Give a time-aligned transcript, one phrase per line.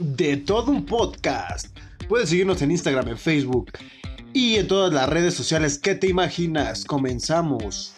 [0.00, 1.66] de todo un podcast.
[2.08, 3.70] Puedes seguirnos en Instagram, en Facebook
[4.32, 6.84] y en todas las redes sociales que te imaginas.
[6.84, 7.92] Comenzamos.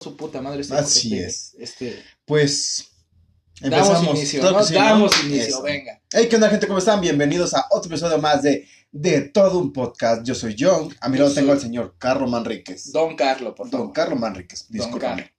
[0.00, 0.60] Su puta madre.
[0.60, 1.54] Este, Así es.
[1.58, 2.88] Este, Pues
[3.60, 4.16] damos empezamos.
[4.18, 4.60] inicio, Claro ¿no?
[4.62, 4.80] que sí, ¿no?
[4.80, 5.62] Damos inicio, Eso.
[5.62, 6.00] venga.
[6.12, 6.66] Hey, ¿qué onda, gente?
[6.66, 7.00] ¿Cómo están?
[7.00, 10.22] Bienvenidos a otro episodio más de De todo un podcast.
[10.24, 10.94] Yo soy John.
[11.00, 12.92] A mi lado tengo al señor Carlos Manríquez.
[12.92, 13.92] Don Carlo, por Don favor.
[13.94, 14.66] Carlos Manríquez.
[14.68, 15.32] Don Discúlpame.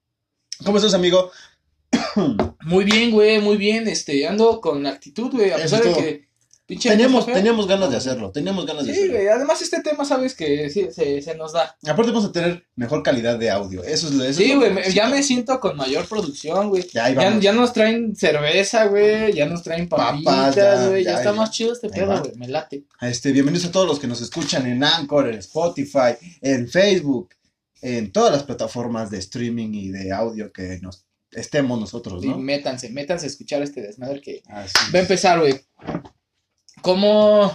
[0.63, 1.31] ¿Cómo estás, amigo?
[2.65, 3.87] Muy bien, güey, muy bien.
[3.87, 5.51] Este, ando con actitud, güey.
[5.51, 6.33] A pesar es de que.
[6.65, 8.31] Pinche Teníamos, teníamos ganas de hacerlo.
[8.31, 9.17] Teníamos ganas de Sí, hacerlo.
[9.17, 9.27] güey.
[9.27, 11.75] Además, este tema, sabes que sí, se, se nos da.
[11.85, 13.83] Aparte vamos a tener mejor calidad de audio.
[13.83, 14.69] Eso es Sí, lo güey.
[14.69, 14.95] que me- necesito.
[15.03, 16.87] Ya me siento con mayor producción, güey.
[16.93, 19.33] Ya, Ya, nos traen cerveza, güey.
[19.33, 21.03] Ya nos traen papitas, güey.
[21.03, 22.31] Ya, ya, está más chido este pedo, güey.
[22.37, 22.85] Me late.
[23.01, 27.27] Este, bienvenidos a todos los que nos escuchan en Anchor, en Spotify, en Facebook,
[27.83, 32.37] en todas las plataformas de streaming y de audio que nos estemos nosotros, ¿no?
[32.37, 35.59] métanse, métanse a escuchar este desmadre que Así Va a empezar, güey.
[36.81, 37.51] ¿Cómo,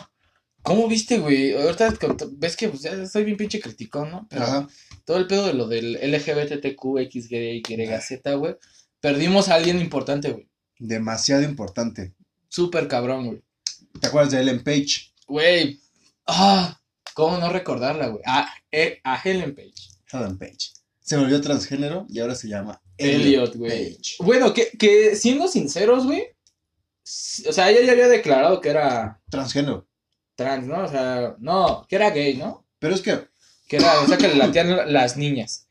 [0.63, 1.55] ¿Cómo viste, güey?
[1.55, 1.95] Ahorita
[2.33, 4.27] ves que pues, ya soy bien pinche criticón, ¿no?
[4.29, 4.69] Pero Ajá.
[5.07, 8.57] todo el pedo de lo del LGBTQ, güey.
[9.01, 10.47] Perdimos a alguien importante, güey.
[10.79, 12.13] Demasiado importante.
[12.49, 13.43] Súper cabrón, güey.
[13.99, 15.15] ¿Te acuerdas de Ellen Page?
[15.27, 15.81] Güey.
[16.27, 16.79] Ah,
[17.15, 18.23] ¿cómo no recordarla, güey?
[18.27, 19.98] A, eh, a Helen Page.
[20.13, 20.73] Ellen Page.
[21.01, 23.97] Se volvió transgénero y ahora se llama Elliot, güey.
[23.97, 24.17] Page.
[24.21, 26.23] Bueno, que, que siendo sinceros, güey.
[27.49, 29.87] O sea, ella ya había declarado que era Transgénero.
[30.37, 30.85] trans, ¿no?
[30.85, 32.67] O sea, no, que era gay, ¿no?
[32.79, 33.27] Pero es que,
[33.69, 35.67] Que era, o sea, que le latían las niñas.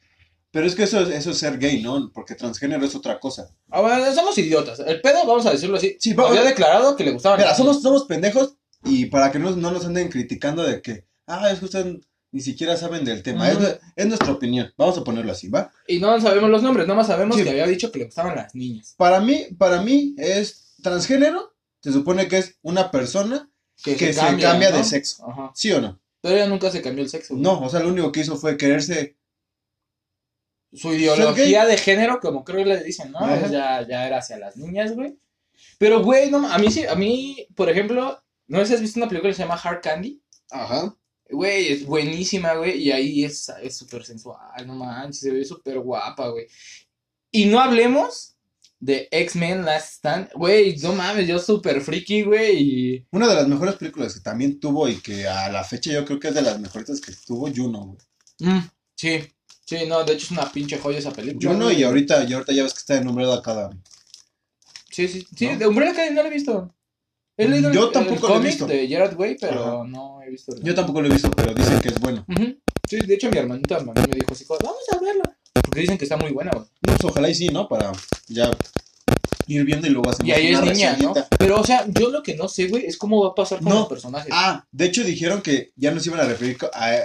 [0.52, 2.12] pero es que eso, es- eso es ser gay, ¿no?
[2.14, 3.50] Porque transgénero es otra cosa.
[3.70, 4.80] Ah, bueno, somos idiotas.
[4.80, 5.96] El pedo, vamos a decirlo así.
[6.00, 7.38] Sí, había declarado que le gustaban.
[7.40, 11.52] Mira, somos, somos pendejos y para que no, no nos anden criticando de que, ah,
[11.52, 11.98] es que ustedes
[12.38, 13.50] ni siquiera saben del tema.
[13.50, 13.58] Es,
[13.96, 14.72] es nuestra opinión.
[14.78, 15.72] Vamos a ponerlo así, ¿va?
[15.88, 17.44] Y no sabemos los nombres, nomás sabemos Sí.
[17.44, 18.94] que había dicho que le gustaban las niñas.
[18.96, 21.56] Para mí, para mí es transgénero.
[21.82, 23.50] Se supone que es una persona
[23.84, 24.78] que se cambia, ¿no?
[24.78, 25.28] de sexo.
[25.28, 25.52] Ajá.
[25.56, 26.00] ¿Sí o no?
[26.22, 27.34] Pero ella nunca se cambió el sexo.
[27.34, 27.42] güey.
[27.44, 29.18] No, o sea, lo único que hizo fue quererse.
[30.74, 33.20] Su ideología de género, como creo que le dicen, ¿no?
[33.50, 35.18] Ya, ya era hacia las niñas, güey.
[35.80, 39.00] Pero, güey, no, a mí sí, a mí, por ejemplo, no sé si has visto
[39.00, 40.22] una película que se llama Hard Candy.
[40.52, 40.96] Ajá.
[41.30, 42.82] Güey, es buenísima, güey.
[42.82, 46.48] Y ahí es es súper sensual, no manches, se ve súper guapa, güey.
[47.32, 48.38] Y no hablemos
[48.80, 50.30] de X-Men Last Stand.
[50.34, 52.58] Güey, no mames, yo súper friki, güey.
[52.62, 53.08] Y.
[53.12, 56.20] Una de las mejores películas que también tuvo y que a la fecha yo creo
[56.20, 57.98] que es de las mejores que tuvo Juno, güey.
[58.40, 59.20] Mm, sí,
[59.66, 61.52] sí, no, de hecho es una pinche joya esa película.
[61.52, 63.70] Juno y ahorita, y ahorita ya ves que está en a cada.
[64.92, 65.48] Sí, sí, sí.
[65.48, 65.58] ¿no?
[65.58, 66.74] De Umbrella Academy no la he visto.
[67.38, 68.66] He leído Yo el, tampoco el lo he visto.
[68.66, 70.56] de Gerard Way, pero no he visto.
[70.56, 72.26] el- Yo tampoco lo he visto, pero dicen que es bueno.
[72.90, 75.38] Sí, de hecho mi hermanita me me dijo así, como, vamos a verla.
[75.54, 76.66] Porque dicen que está muy buena, güey.
[76.82, 77.68] No, pues ojalá y sí, ¿no?
[77.68, 77.92] Para
[78.28, 78.50] ya
[79.48, 81.14] ir viendo y luego hacemos Y ahí es niña, ¿no?
[81.38, 83.70] Pero, o sea, yo lo que no sé, güey, es cómo va a pasar con
[83.70, 83.80] No.
[83.80, 84.30] los personajes.
[84.32, 86.96] Ah, de hecho dijeron que ya no se iban a referir a,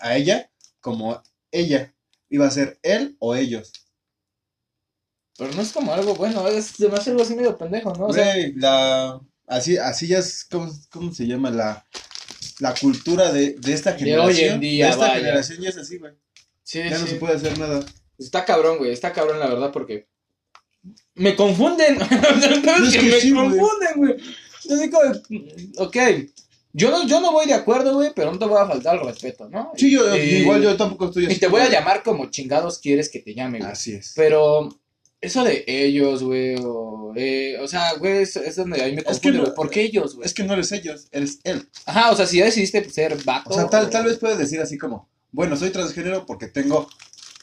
[0.00, 0.50] a ella
[0.80, 1.94] como ella.
[2.30, 3.72] Iba a ser él o ellos.
[5.38, 8.06] Pero no es como algo bueno, es demasiado algo así medio pendejo, ¿no?
[8.06, 11.50] O sea, Güey, la, así, así ya es, ¿cómo, cómo se llama?
[11.50, 11.86] La,
[12.60, 14.28] la cultura de, de esta De generación.
[14.28, 15.16] hoy en día, de esta vaya.
[15.20, 16.12] generación ya es así, güey.
[16.62, 17.84] sí, Ya no se puede hacer nada.
[18.18, 20.06] Está cabrón, güey, está cabrón la verdad porque
[21.14, 21.98] me confunden.
[22.64, 24.16] ¿Sabes Es que que me sí, confunden, güey.
[24.64, 24.98] Yo digo,
[25.78, 25.96] ok,
[26.72, 29.04] yo no, yo no voy de acuerdo, güey, pero no te voy a faltar el
[29.06, 29.72] respeto, ¿no?
[29.76, 31.38] Sí, yo, Y- igual yo tampoco estoy Y así.
[31.40, 33.70] te voy a llamar como chingados quieres que te llame, güey.
[33.70, 34.12] Así es.
[34.16, 34.68] Pero
[35.20, 39.20] eso de ellos, güey, o, eh, o sea, güey, es, es donde ahí me Es
[39.20, 39.52] que no-.
[39.54, 40.26] ¿Por qué ellos, güey?
[40.26, 41.68] Es que no eres ellos, eres él.
[41.86, 43.50] Ajá, o sea, si ya decidiste ser vato.
[43.50, 46.88] O sea, tal, tal vez puedes decir así como, bueno, soy transgénero porque tengo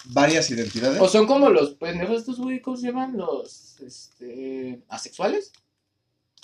[0.06, 1.02] varias identidades.
[1.02, 3.18] O son como los pendejos estos, güey, ¿cómo se llaman?
[3.18, 5.52] Los, este, asexuales.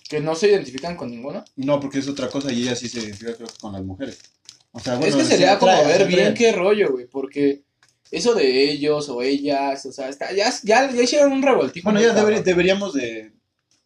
[0.09, 1.46] Que no se identifican con ninguno.
[1.56, 4.19] No, porque es otra cosa y ella sí se identifica creo que con las mujeres.
[4.74, 7.08] O sea, es bueno, que se sería como atrae, ver se bien qué rollo, güey,
[7.08, 7.63] porque
[8.11, 11.86] eso de ellos o ellas, o sea, está, ya, ya, ya hicieron un revoltijo.
[11.89, 13.31] Bueno, ya deberíamos de,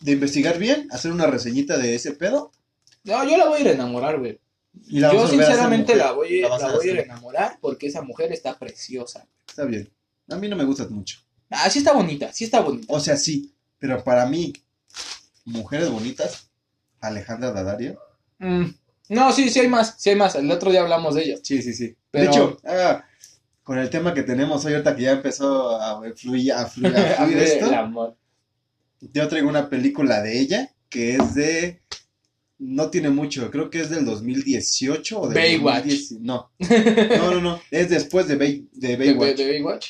[0.01, 2.51] de investigar bien, hacer una reseñita de ese pedo.
[3.03, 4.39] No, yo la voy a ir a enamorar, güey.
[4.88, 8.57] Yo sinceramente la voy, La la voy a ir a enamorar porque esa mujer está
[8.59, 9.25] preciosa.
[9.47, 9.89] Está bien.
[10.29, 11.19] A mí no me gusta mucho.
[11.50, 12.91] Ah, sí está bonita, sí está bonita.
[12.91, 14.51] O sea, sí, pero para mí,
[15.45, 16.50] mujeres bonitas,
[17.00, 18.00] Alejandra Daddario.
[18.39, 18.65] Mm,
[19.09, 20.33] No, sí, sí hay más, sí hay más.
[20.35, 21.39] El otro día hablamos de ellas.
[21.44, 21.95] Sí, sí, sí.
[22.09, 23.05] Pero- De hecho, ah,
[23.65, 27.15] con el tema que tenemos hoy, ahorita que ya empezó a fluir, a fluir, a
[27.25, 28.15] fluir esto, El amor.
[29.01, 31.81] yo traigo una película de ella que es de.
[32.57, 35.85] No tiene mucho, creo que es del 2018 o del Baywatch.
[35.88, 36.51] 2010 No.
[37.17, 39.38] no, no, no, es después de, Bay- de ¿De, Baywatch.
[39.38, 39.88] de Baywatch?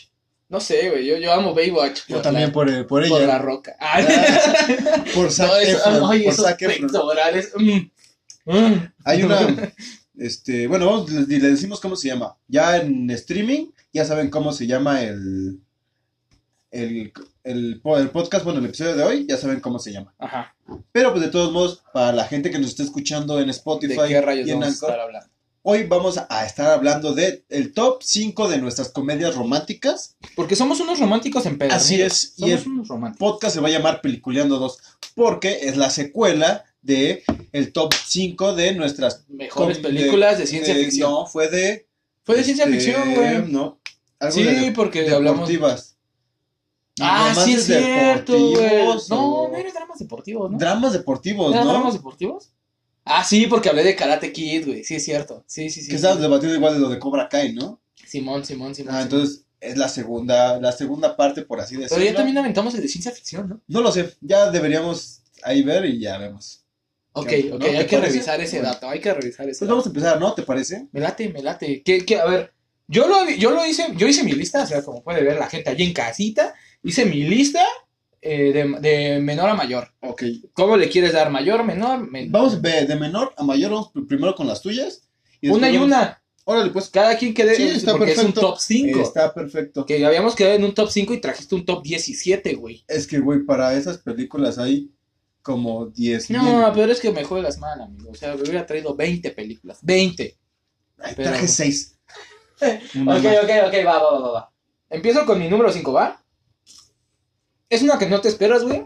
[0.50, 2.02] No sé, güey, yo, yo amo Baywatch.
[2.08, 3.10] Yo también la, por, por ella.
[3.12, 3.76] Por la roca.
[3.80, 4.00] Ah,
[5.14, 6.92] por Zac no, eso, Efron, ay, por Zac Efron.
[7.58, 7.92] mm,
[8.46, 8.94] mm.
[9.06, 9.74] Hay una,
[10.18, 12.36] este, bueno, vamos, le, le decimos cómo se llama.
[12.48, 15.60] Ya en streaming, ya saben cómo se llama el,
[16.72, 17.12] el,
[17.44, 20.14] el, el podcast, bueno, el episodio de hoy, ya saben cómo se llama.
[20.20, 20.56] Ajá.
[20.92, 23.96] Pero pues de todos modos, para la gente que nos está escuchando en ¿De Spotify
[24.08, 25.30] qué rayos y en vamos a Anchor, estar hablando?
[25.68, 30.16] hoy vamos a estar hablando de el top 5 de nuestras comedias románticas.
[30.36, 31.74] Porque somos unos románticos en pedo.
[31.74, 33.32] Así es, y Somos el unos románticos.
[33.32, 34.78] podcast se va a llamar Peliculeando 2,
[35.16, 37.24] porque es la secuela de
[37.56, 41.10] el top 5 de nuestras Mejores películas de, ciencia eh, ficción.
[41.10, 41.88] No, fue de
[42.24, 43.50] Fue de ciencia este, ficción, güey.
[43.50, 43.80] No.
[44.20, 45.48] Algo Sí, de porque hablamos.
[45.48, 45.96] deportivas.
[47.00, 48.84] Ah, sí es cierto, güey.
[49.10, 50.58] No, no eran dramas deportivos, ¿no?
[50.58, 51.72] Dramas deportivos, ¿Eran ¿no?
[51.74, 52.50] dramas deportivos?
[53.06, 54.84] Ah, sí, porque hablé de Karate Kid, güey.
[54.84, 55.46] Sí, es cierto.
[55.48, 55.86] Sí, sí, sí.
[55.88, 55.96] que sí.
[55.96, 57.80] estábamos debatiendo igual de lo de Cobra Kai, ¿no?
[58.06, 58.94] Simón, Simón, Simón.
[58.94, 59.04] Ah, Simón.
[59.04, 61.96] entonces es la segunda, la segunda parte, por así decirlo.
[61.96, 63.62] Pero ya también aventamos el de ciencia ficción, ¿no?
[63.68, 66.65] No lo sé, ya deberíamos ahí ver y ya vemos.
[67.16, 67.50] Ok, ¿Qué?
[67.54, 67.66] ok, ¿No?
[67.66, 68.14] ¿Te hay que parece?
[68.14, 68.74] revisar ese Bueno.
[68.74, 69.72] dato, hay que revisar ese Pues dato.
[69.72, 70.34] vamos a empezar, ¿no?
[70.34, 70.88] ¿Te parece?
[70.92, 71.82] Me late, me late.
[71.84, 72.54] Que, que, a ver,
[72.88, 75.48] yo lo, yo lo hice, yo hice mi lista, o sea, como puede ver la
[75.50, 76.54] gente allí en casita,
[76.84, 77.64] hice mi lista
[78.22, 79.94] eh, de, de menor a mayor.
[80.02, 80.24] Ok.
[80.54, 81.30] ¿Cómo le quieres dar?
[81.30, 82.10] ¿Mayor, menor?
[82.12, 85.08] men- Vamos de, de menor a mayor, vamos pr- primero con las tuyas.
[85.42, 86.22] y una y vamos- una.
[86.48, 86.90] Órale, pues.
[86.90, 88.50] Cada quien quede, Sí, está porque es un perfecto.
[88.52, 89.00] top 5.
[89.02, 89.84] Está perfecto.
[89.86, 92.84] Que habíamos quedado en un top 5 y trajiste un top 17, güey.
[92.88, 94.92] Es que, güey, para esas películas hay
[95.46, 98.10] como 10 No, pero es que me juegas mal, amigo.
[98.10, 99.78] O sea, me hubiera traído 20 películas.
[99.84, 100.36] 20.
[100.98, 101.92] Ay, pero- traje 6.
[102.58, 104.54] Ok, ok, ok, va, va, va, va, va.
[104.90, 106.24] Empiezo con mi número 5, ¿va?
[107.70, 108.86] Es una que no te esperas, güey.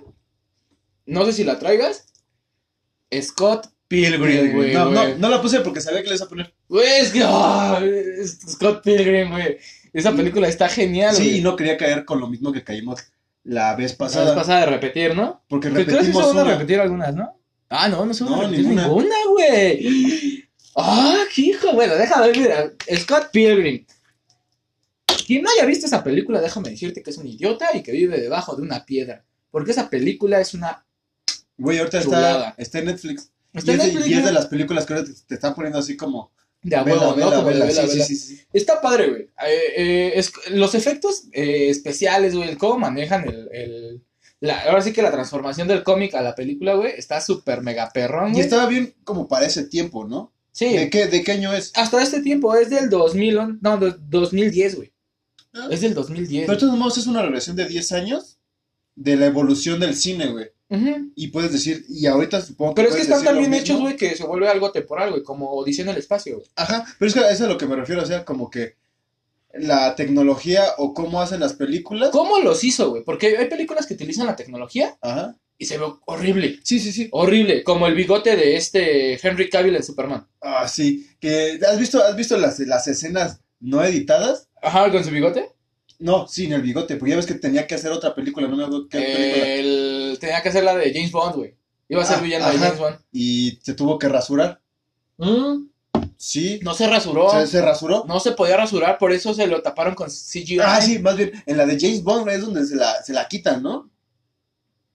[1.06, 2.08] No sé si la traigas.
[3.22, 4.74] Scott Pilgrim, güey.
[4.74, 6.54] no, no, no la puse porque sabía que le ibas a poner.
[6.68, 7.22] Güey, es que.
[7.24, 7.80] ah,
[8.50, 9.58] Scott Pilgrim, güey.
[9.94, 11.30] Esa película está genial, güey.
[11.30, 13.00] Sí, y no quería caer con lo mismo que caímos
[13.44, 14.26] la vez La pasada.
[14.26, 15.44] vez pasada de repetir, ¿no?
[15.48, 16.52] Porque Que creo que repetimos se van a una.
[16.54, 17.40] repetir algunas, ¿no?
[17.70, 19.16] Ah, no, no se van No, a repetir ninguna.
[19.30, 20.50] güey.
[20.76, 21.74] Ah, qué hijo.
[21.74, 22.38] Bueno, déjame ver.
[22.38, 23.86] mira, Scott Pilgrim.
[25.28, 28.20] Quien no haya visto esa película, déjame decirte que es un idiota y que vive
[28.20, 29.24] debajo de una piedra.
[29.52, 30.86] Porque esa película es una.
[31.58, 33.32] Güey, ahorita está, está en Netflix.
[33.54, 35.36] Está y, en es de, Netflix, y es de las películas que ahora te, te
[35.36, 36.32] están poniendo así como.
[36.62, 37.16] De a huevo, ¿no?
[37.16, 38.06] vela, Como de vela, vela, sí, vela.
[38.06, 38.42] sí, sí, sí.
[38.52, 39.22] Está padre, güey.
[39.48, 43.50] Eh, eh, es- los efectos eh, especiales, güey, el cómo manejan el.
[43.54, 44.04] el-
[44.42, 47.90] la- ahora sí que la transformación del cómic a la película, güey, está súper mega
[47.94, 48.44] perrón, Y güey.
[48.44, 50.34] estaba bien como para ese tiempo, ¿no?
[50.52, 50.76] Sí.
[50.78, 51.72] ¿De qué, ¿De qué año es?
[51.76, 54.92] Hasta este tiempo, es del 2000, on- no, do- 2010, güey.
[55.54, 55.68] Ah.
[55.72, 56.46] Es del 2010.
[56.46, 58.39] Pero de todos modos es una relación de 10 años
[59.00, 60.48] de la evolución del cine, güey.
[61.16, 63.96] Y puedes decir, y ahorita supongo que Pero es que están tan bien hechos, güey,
[63.96, 66.48] que se vuelve algo temporal, güey, como Odisea en el espacio, güey.
[66.56, 68.52] Ajá, pero es que a eso es a lo que me refiero, o sea, como
[68.52, 68.76] que
[69.54, 72.10] la tecnología o cómo hacen las películas.
[72.12, 73.04] ¿Cómo los hizo, güey?
[73.04, 75.36] Porque hay películas que utilizan la tecnología Ajá.
[75.58, 76.60] y se ve horrible.
[76.64, 77.08] Sí, sí, sí.
[77.12, 80.28] Horrible, como el bigote de este Henry Cavill en Superman.
[80.42, 81.08] Ah, sí.
[81.20, 84.50] Que, ¿has visto, has visto las, las escenas no editadas?
[84.62, 85.50] Ajá, con su bigote.
[86.00, 88.64] No, sin el bigote, porque ya ves que tenía que hacer otra película, no me
[88.64, 89.48] acuerdo qué película.
[89.48, 90.18] El...
[90.20, 91.56] Tenía que hacer la de James Bond, güey.
[91.90, 92.58] Iba a ser Ah, villano de.
[92.58, 92.98] James Bond.
[93.12, 94.62] Y se tuvo que rasurar.
[95.18, 95.68] Mm,
[96.18, 96.60] Sí.
[96.64, 97.30] No se rasuró.
[97.32, 98.04] ¿Se, se rasuró?
[98.08, 100.60] No se podía rasurar, por eso se lo taparon con CGI.
[100.62, 103.28] Ah, sí, más bien, en la de James Bond es donde se la, se la
[103.28, 103.90] quitan, ¿no?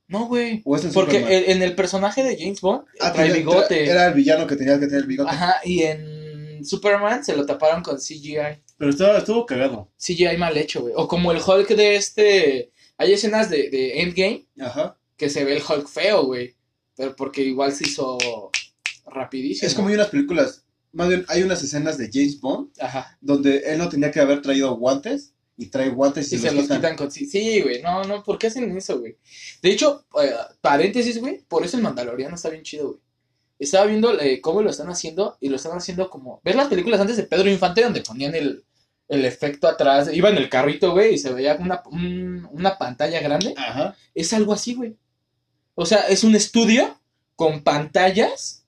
[0.06, 0.61] No, güey.
[0.64, 3.88] ¿O es en Porque el- en el personaje de James Bond Ah, trae tenía- bigote.
[3.90, 5.30] Era el villano que tenía que tener el bigote.
[5.30, 8.37] Ajá, y en Superman se lo taparon con CGI.
[8.76, 9.90] Pero estaba, estuvo cagado.
[9.98, 10.94] CGI mal hecho, güey.
[10.96, 12.72] O como el Hulk de este.
[12.96, 14.98] Hay escenas de, de Endgame Ajá.
[15.16, 16.54] que se ve el Hulk feo, güey.
[16.96, 18.18] Pero porque igual se hizo
[19.06, 19.66] rapidísimo.
[19.66, 23.18] Es como hay unas películas, más bien hay unas escenas de James Bond Ajá.
[23.20, 26.54] donde él no tenía que haber traído guantes y trae guantes y, Y se, se
[26.54, 27.10] los quitan con.
[27.10, 27.82] Sí, sí, güey.
[27.82, 29.16] No, no, ¿por qué hacen eso, güey?
[29.62, 31.42] De hecho, eh, paréntesis, güey.
[31.46, 33.00] Por eso el Mandaloriano está bien chido, güey.
[33.58, 36.40] Estaba viendo eh, cómo lo están haciendo y lo están haciendo como.
[36.44, 38.64] ¿Ves las películas antes de Pedro Infante donde ponían el,
[39.08, 40.11] el efecto atrás?
[40.12, 43.54] Iba en el carrito, güey, y se veía una, un- una pantalla grande.
[43.56, 43.96] Ajá.
[44.14, 44.96] Es algo así, güey.
[45.75, 47.00] O sea, es un estudio
[47.37, 48.64] con pantallas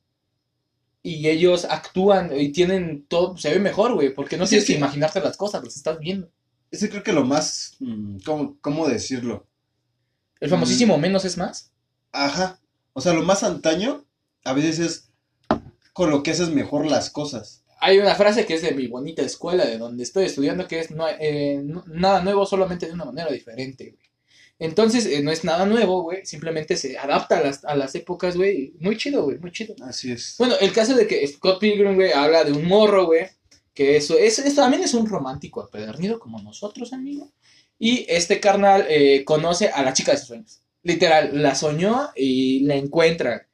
[1.03, 3.37] y ellos actúan y tienen todo.
[3.37, 5.77] Se ve mejor, güey, porque no Sí, tienes es que- que imaginarte las cosas, las
[5.77, 6.31] estás viendo.
[6.71, 9.47] Ese creo que lo más, mm, ¿cómo, cómo decirlo?
[10.41, 10.53] El Mm.
[10.53, 11.71] famosísimo menos es más.
[12.13, 12.59] Ajá.
[12.93, 14.05] O sea, lo más antaño
[14.47, 15.09] a veces es
[15.93, 17.63] con lo que haces mejor las cosas.
[17.81, 20.91] Hay una frase que es de mi bonita escuela, de donde estoy estudiando, que es
[20.91, 24.07] no, eh, no- nada nuevo, solamente de una manera diferente, güey.
[24.59, 28.37] Entonces, eh, no es nada nuevo, güey, simplemente se adapta a las, a las épocas,
[28.37, 28.73] güey.
[28.81, 29.75] Muy chido, güey, muy chido.
[29.83, 30.37] Así es.
[30.39, 33.27] Bueno, el caso de que Scott Pilgrim, güey, habla de un morro, güey,
[33.75, 37.31] que eso, eso, eso también es un romántico apedernido como nosotros, amigo.
[37.79, 40.61] Y este carnal eh, conoce a la chica de sus sueños.
[40.83, 43.47] Literal, la soñó y la encuentra.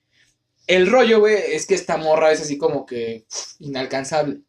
[0.67, 3.27] El rollo, güey, es que esta morra es así como que
[3.59, 4.41] inalcanzable.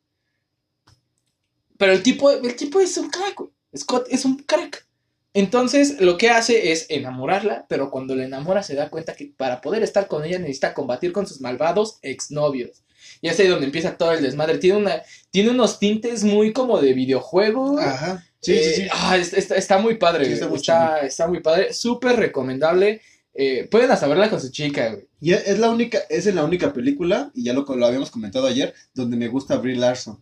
[1.77, 3.49] Pero el tipo, el tipo es un crack, güey.
[3.75, 4.85] Scott es un crack.
[5.33, 9.61] Entonces, lo que hace es enamorarla, pero cuando la enamora se da cuenta que para
[9.61, 12.83] poder estar con ella necesita combatir con sus malvados exnovios.
[13.19, 14.59] Y es ahí donde empieza todo el desmadre.
[14.59, 15.01] Tiene, una,
[15.31, 17.79] tiene unos tintes muy como de videojuego.
[17.79, 18.23] Ajá.
[18.41, 18.87] Sí, Eh, sí, sí.
[18.91, 20.25] ah, es- está, está muy padre.
[20.25, 20.51] Sí, está güey.
[20.51, 21.73] muy está, está muy padre.
[21.73, 23.01] Súper recomendable.
[23.35, 25.07] Eh, pueden hasta verla con su chica, güey.
[25.19, 28.73] Y es la única, es la única película, y ya lo, lo habíamos comentado ayer,
[28.93, 30.21] donde me gusta Brie Larson.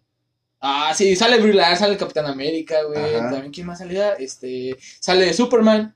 [0.62, 2.98] Ah, sí, sale Brie Larson, sale Capitán América, güey.
[3.16, 3.32] Ajá.
[3.32, 4.14] También, ¿quién más salía?
[4.14, 5.94] Este, sale Superman.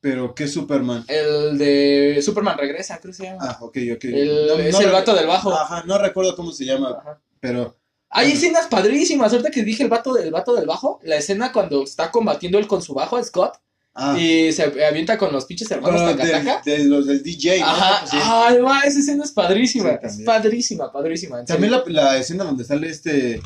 [0.00, 1.04] Pero, ¿qué Superman?
[1.08, 3.38] El de Superman regresa, creo que se llama.
[3.42, 4.04] Ah, ok, ok.
[4.04, 5.52] El- No- es no el vato del bajo.
[5.52, 7.20] Ajá, no recuerdo cómo se llama, Ajá.
[7.40, 7.76] pero...
[8.08, 8.38] Hay Bueno.
[8.38, 9.32] escenas padrísimas.
[9.32, 12.68] Ahorita que dije el vato, del vato del bajo, la escena cuando está combatiendo él
[12.68, 13.58] con su bajo, Scott,
[13.98, 16.60] Ah, y se avienta con los pinches hermanos bueno, Takataka.
[16.66, 17.66] de los del DJ, ¿no?
[17.66, 18.18] Ajá, Sí.
[18.22, 19.92] ay, va, esa escena es padrísima.
[20.02, 21.42] Sí, es padrísima, padrísima.
[21.46, 23.40] También la, la escena donde sale este,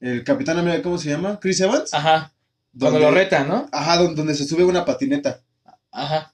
[0.00, 1.38] el Capitán América, ¿cómo se llama?
[1.38, 1.92] Chris Evans.
[1.92, 2.32] Ajá,
[2.78, 3.68] cuando Donde- lo reta, ¿no?
[3.72, 5.42] Ajá, donde, donde se sube una patineta.
[5.92, 6.30] Ajá.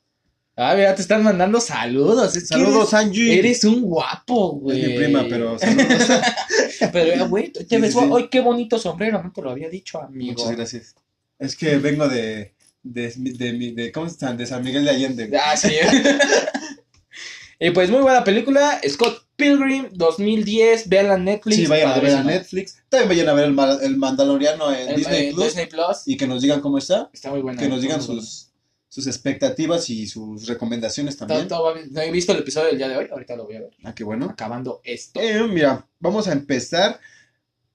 [0.56, 2.36] Ah, mira, te están mandando saludos.
[2.36, 3.38] Es Saludos, Angie.
[3.38, 4.86] Eres, un guapo, Es güey.
[4.86, 5.86] mi prima, pero saludos.
[6.92, 8.10] Pero, eh, güey, te Sí, ves, sí, sí.
[8.16, 10.32] ay, qué bonito sombrero, no te lo había dicho, amigo.
[10.42, 10.94] Muchas gracias.
[11.38, 14.36] Es que vengo de, de, de, de, ¿cómo están?
[14.36, 15.30] De San Miguel de Allende.
[15.38, 15.68] Ah, sí.
[17.60, 21.56] y pues muy buena película, Scott Pilgrim 2010, véanla en Netflix.
[21.56, 22.22] Sí, vayan a ver a.
[22.24, 22.76] Netflix.
[22.88, 25.44] También vayan a ver el, el Mandaloriano en Disney Plus.
[25.46, 26.02] Disney Plus.
[26.06, 27.10] Y que nos digan cómo está.
[27.12, 27.60] Está muy buena.
[27.60, 28.50] Que nos digan sus,
[28.88, 31.48] sus expectativas y sus recomendaciones también.
[31.48, 31.74] todo.
[31.90, 33.70] No he visto el episodio del día de hoy, ahorita lo voy a ver.
[33.84, 34.26] Ah, qué bueno.
[34.30, 35.20] Acabando esto.
[35.20, 37.00] Eh, mira, vamos a empezar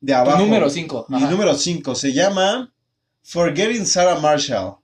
[0.01, 0.39] de Tu abajo.
[0.39, 1.07] número 5.
[1.09, 2.71] Mi número 5 se llama
[3.23, 4.77] Forgetting Sarah Marshall.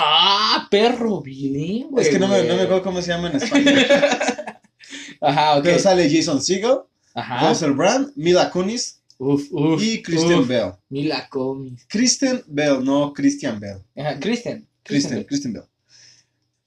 [0.00, 2.00] Ah, perro bilingüe.
[2.02, 2.48] es que no me, güey.
[2.48, 3.74] no me acuerdo cómo se llama en español.
[5.20, 5.64] Ajá, ok.
[5.64, 6.78] Pero sale Jason Segel,
[7.14, 7.48] Ajá.
[7.48, 9.82] Russell Brand, Mila Kunis Uf, uf.
[9.82, 10.46] y uf.
[10.46, 10.72] Bell.
[10.88, 11.84] Mila Kunis.
[11.88, 13.78] Kristen Bell, no Christian Bell.
[13.96, 14.66] Ajá, Kristen.
[14.84, 15.64] Kristen, Kristen Bell.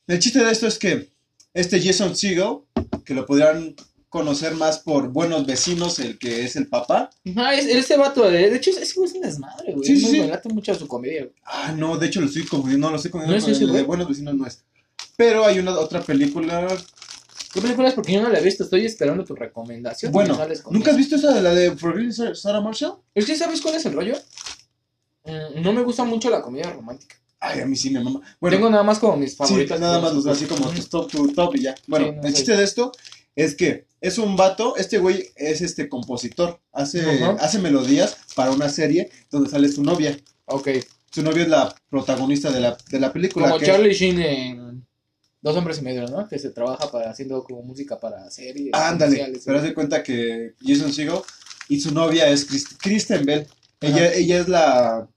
[0.07, 1.09] El chiste de esto es que
[1.53, 2.59] este Jason Segel,
[3.05, 3.73] que lo podrían
[4.11, 7.09] conocer más por Buenos Vecinos, el que es el papá.
[7.33, 9.85] Ajá, es, ese vato, de, de hecho, ese güey es un desmadre, güey.
[9.87, 10.17] Sí, sí, sí.
[10.17, 11.33] bueno, late mucho su comedia, güey.
[11.45, 13.63] Ah, no, de hecho lo estoy confundiendo, no lo estoy confundiendo ¿No es con ese
[13.63, 13.83] el de?
[13.87, 14.63] Buenos Vecinos, no es.
[15.15, 16.67] Pero hay una otra película.
[17.53, 17.93] ¿Qué película es?
[17.93, 20.11] Porque yo no la he visto, estoy esperando tu recomendación.
[20.11, 20.37] Bueno,
[20.71, 22.95] ¿nunca has visto esa de la de Forgetting Sarah- Sarah Marshall?
[23.15, 24.15] Es que, ¿sabes cuál es el rollo?
[25.25, 27.15] Mm, no me gusta mucho la comedia romántica.
[27.39, 28.21] Ay, a mí sí me mama.
[28.39, 29.79] Bueno, Tengo nada más como mis sí, favoritas.
[29.79, 31.75] nada pero- más los así como tu top, tu top y ya.
[31.87, 32.91] Bueno, Sí, no el chiste de esto
[33.35, 38.67] es que es un vato, este güey es este compositor, hace, hace melodías para una
[38.67, 40.17] serie donde sale su novia.
[40.45, 40.69] Ok.
[41.11, 43.47] Su novia es la protagonista de la, de la película.
[43.47, 44.87] Como que- Charlie Sheen en
[45.41, 46.27] Dos Hombres y Medio, ¿no?
[46.27, 48.73] Que se trabaja para haciendo como música para series.
[48.73, 51.19] Ándale, comerciales, pero haz de cuenta que Jason Segel
[51.69, 53.47] y su novia es Chris- Kristen Bell.
[53.81, 55.07] Ella, ella es la,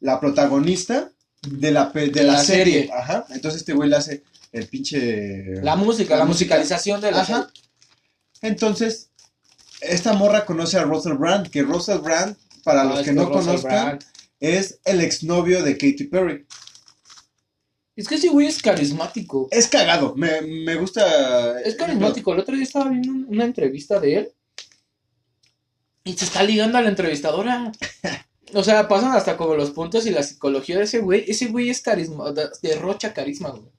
[0.00, 1.10] la protagonista
[1.48, 2.74] de la, de De la, la serie.
[2.82, 2.90] serie.
[2.92, 3.26] Ajá.
[3.30, 5.60] Entonces este güey le hace el pinche...
[5.62, 6.56] La música, la, La música.
[6.56, 7.26] musicalización de la Ajá.
[7.52, 7.69] serie.
[8.42, 9.10] Entonces,
[9.80, 13.46] esta morra conoce a Russell Brand, que Russell Brand, para Ah, los que no Russell
[13.46, 14.04] conozcan, Brand.
[14.40, 16.46] es el exnovio de Katy Perry.
[17.96, 19.48] Es que ese güey es carismático.
[19.50, 21.60] Es cagado, me, me gusta...
[21.60, 22.32] Es carismático.
[22.32, 24.32] El otro día estaba viendo un- una entrevista de él.
[26.04, 27.72] Y se está ligando a la entrevistadora.
[28.52, 31.24] O sea, pasan hasta como los puntos y la psicología de ese güey.
[31.30, 33.70] Ese güey es carisma, de- derrocha carisma, güey.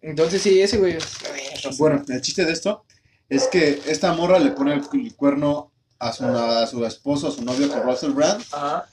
[0.00, 1.76] Entonces sí, ese güey es...
[1.76, 2.86] Bueno, el chiste de esto
[3.30, 7.42] es que esta morra le pone el, cuerno a su, a su esposo, a su
[7.44, 8.86] novio con Russell Brand, Ajá.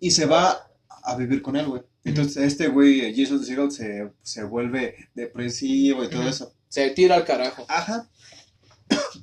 [0.00, 0.66] y se va
[1.04, 1.82] a vivir con él, güey.
[2.02, 6.52] Entonces este güey, Jason Segel, se, se vuelve depresivo y todo eso.
[6.68, 7.64] Se tira al carajo.
[7.68, 8.08] Ajá.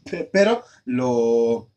[0.10, 1.70] Pe- Pero lo,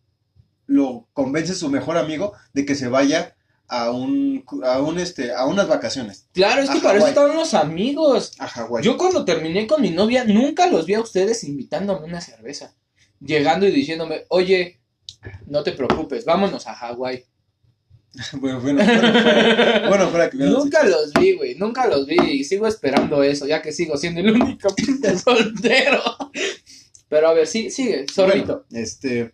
[0.67, 3.34] lo convence su mejor amigo de que se vaya
[3.83, 7.55] a un, a un este, a unas vacaciones Claro, es que para eso estaban los
[7.55, 8.33] amigos.
[8.39, 8.85] a Hawái.
[8.85, 12.75] Yo cuando terminé con mi novia, nunca los vi a ustedes invitándome una cerveza.
[13.21, 14.81] Llegando y diciéndome, oye,
[15.47, 17.25] no te preocupes, vámonos a Hawái.
[18.35, 22.45] bueno, bueno, bueno, fuera, bueno, fuera que Nunca los vi, güey, nunca los vi y
[22.45, 26.03] sigo esperando eso, ya que sigo siendo el único pinche soltero.
[27.09, 28.65] Pero a ver, sí, sigue, sorbito.
[28.69, 29.33] Bueno, este.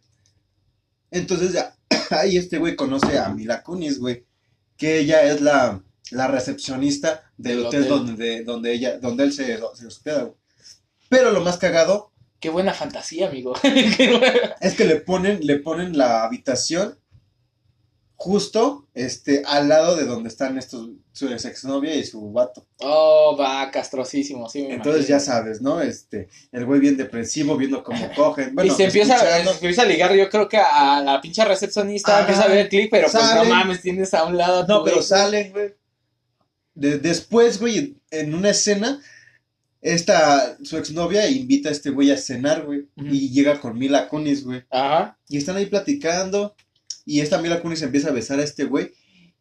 [1.10, 1.74] Entonces ya.
[2.10, 4.24] Ahí este güey conoce a Mila Kunis, güey.
[4.80, 7.88] Que ella es la, la recepcionista del hotel, hotel.
[7.88, 10.34] Donde, donde ella, donde él se, se hospeda, güey.
[11.08, 12.10] Pero lo más cagado
[12.40, 13.54] Qué buena fantasía, amigo.
[14.60, 16.98] Es que le ponen, le ponen la habitación
[18.22, 22.66] justo este, al lado de donde están estos, su ex exnovia y su vato.
[22.80, 24.64] Oh, va, castrosísimo, sí.
[24.64, 25.80] Me Entonces ya sabes, ¿no?
[25.80, 28.54] Este, el güey bien depresivo, viendo cómo cogen.
[28.54, 29.52] Bueno, y se empieza, escuchando.
[29.52, 32.20] se empieza a ligar, yo creo que a la pinche recepcionista Ajá.
[32.20, 34.66] empieza a ver el clip, pero pues no mames, tienes a un lado.
[34.66, 35.06] No, pero ex.
[35.06, 35.74] salen, güey.
[36.74, 39.00] De- después, güey, en, una escena,
[39.80, 42.86] esta, su exnovia invita a este güey a cenar, güey.
[42.96, 44.62] Y llega con Mila Kunis, güey.
[44.68, 45.18] Ajá.
[45.26, 46.54] Y están ahí platicando.
[47.10, 48.92] Y esta Mila Kunis empieza a besar a este güey.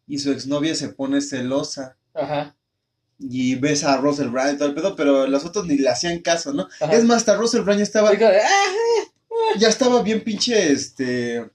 [0.08, 1.96] Y su exnovia se pone celosa.
[2.14, 2.56] Ajá.
[3.20, 6.18] Y besa a Russell Brand y todo el pedo, pero los otros ni le hacían
[6.18, 6.66] caso, ¿no?
[6.80, 6.92] Ajá.
[6.92, 11.48] Es más, hasta Russell Brand ya estaba, Digo, ah, ya estaba bien pinche, este,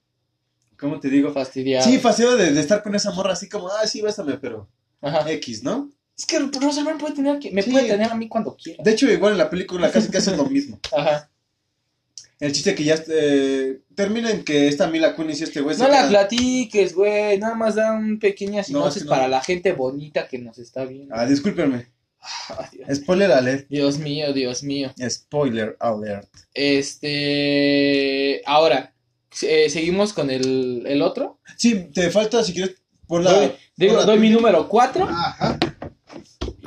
[0.79, 1.33] ¿cómo te digo?
[1.33, 1.83] fastidiado.
[1.89, 4.69] Sí, fastidio de, de estar con esa morra así como, ah, sí, bésame, pero
[5.01, 5.29] Ajá.
[5.31, 5.91] X, ¿no?
[6.17, 7.71] Es que Rosamund puede tener, que- me Sí.
[7.71, 8.81] puede tener a mí cuando quiera.
[8.83, 10.79] De hecho, igual en la película casi casi es lo mismo.
[10.95, 11.29] Ajá.
[12.39, 15.83] El chiste que ya eh, termina en que esta Mila Kunis y este güey se
[15.83, 17.37] No la quedan- platiques, güey.
[17.39, 19.15] Nada más da un pequeña sinopsis es que no.
[19.15, 21.15] para la gente bonita que nos está viendo.
[21.15, 21.87] Ah, discúlpenme.
[22.73, 22.97] Dios.
[22.97, 23.67] Spoiler alert.
[23.69, 24.91] Dios mío, Dios mío.
[25.09, 26.27] Spoiler alert.
[26.53, 28.41] Este.
[28.45, 28.93] Ahora,
[29.41, 31.39] eh, seguimos con el, el otro.
[31.57, 32.75] Sí, te falta, si quieres,
[33.07, 33.31] por la...
[33.31, 35.57] Doy, digo, por la doy mi número 4 Ajá.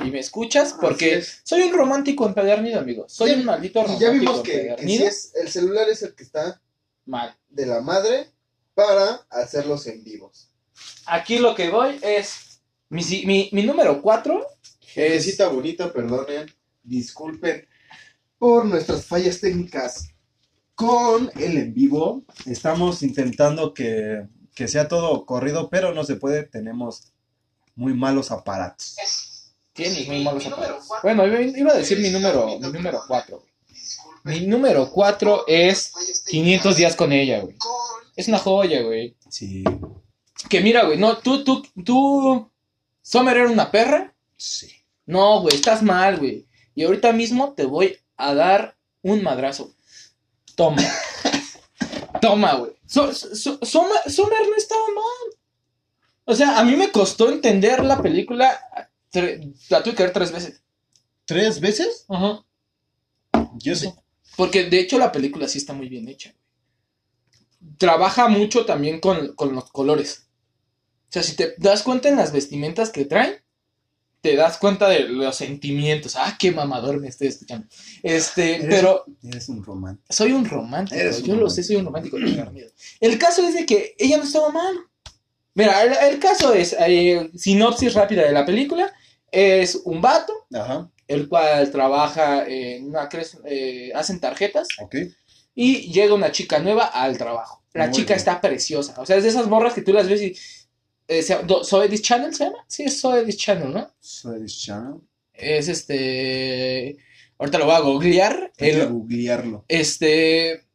[0.05, 1.41] Y me escuchas porque es.
[1.43, 3.05] soy un romántico empedernido, amigo.
[3.07, 4.75] Soy un maldito Y romántico ya vimos que,
[5.05, 6.61] es, el celular es el que está
[7.05, 7.35] Mal.
[7.49, 8.31] de la madre
[8.73, 10.49] para hacerlos en vivos.
[11.05, 12.61] Aquí lo que voy es.
[12.89, 14.69] Mi, mi, mi número 4 es.
[14.81, 16.51] Gentecita bonita, perdonen,
[16.81, 17.67] disculpen
[18.39, 20.09] por nuestras fallas técnicas
[20.73, 22.23] con el en vivo.
[22.45, 27.11] Estamos intentando que, que sea todo corrido, pero no se puede, tenemos
[27.75, 28.95] muy malos aparatos.
[29.83, 30.87] Tienes muy malos aparatos.
[31.03, 33.43] Bueno, iba a decir mi número, mi número 4.
[34.23, 35.91] Mi número 4 es
[36.27, 37.55] 500 días con ella, güey.
[38.15, 39.15] Es una joya, güey.
[39.29, 39.63] Sí,
[40.49, 42.51] Que mira, güey, no, tú, tú, tú.
[43.01, 44.13] Summer era una perra.
[44.35, 44.71] sí.
[45.05, 46.45] No, güey, estás mal, güey.
[46.75, 49.73] Y ahorita mismo te voy a dar un madrazo.
[50.55, 50.83] Toma.
[52.21, 52.71] Toma, güey.
[52.85, 55.39] So- so- Summer no estaba mal.
[56.25, 58.59] O sea, a mí me costó entender la película.
[59.69, 60.61] La tuve que ver tres veces.
[61.25, 62.05] ¿Tres veces?
[62.09, 62.43] Ajá.
[63.57, 63.93] Yo sé.
[64.35, 66.33] Porque de hecho la película sí está muy bien hecha.
[67.77, 70.27] Trabaja mucho también con, con los colores.
[71.09, 73.35] O sea, si te das cuenta en las vestimentas que traen,
[74.21, 76.15] te das cuenta de los sentimientos.
[76.15, 77.67] Ah, qué mamador me estoy escuchando.
[78.03, 80.05] Este, Eres- pero Eres un romántico.
[80.13, 80.99] soy un romántico.
[80.99, 82.17] Eres un yo lo sé, soy un romántico.
[82.99, 84.75] El caso es de que ella no estaba mal.
[85.55, 88.93] Mira, el, el caso es, eh, sinopsis rápida de la película,
[89.31, 93.09] es un vato, Ajá, el cual trabaja en una,
[93.45, 94.95] eh, hacen tarjetas ok.
[95.55, 97.63] y llega una chica nueva al trabajo.
[97.73, 98.17] La Muy chica bien.
[98.17, 98.95] está preciosa.
[98.99, 100.35] O sea, es de esas morras que tú las ves y.
[101.07, 102.57] Eh, se- do- ¿Soy This Channel se llama?
[102.67, 103.91] Sí, es Soy This Channel, ¿no?
[103.99, 104.95] Soy this channel.
[105.33, 106.97] Es este.
[107.37, 108.51] Ahorita lo voy a googlear.
[108.57, 109.65] Que El- googlearlo.
[109.67, 110.65] este.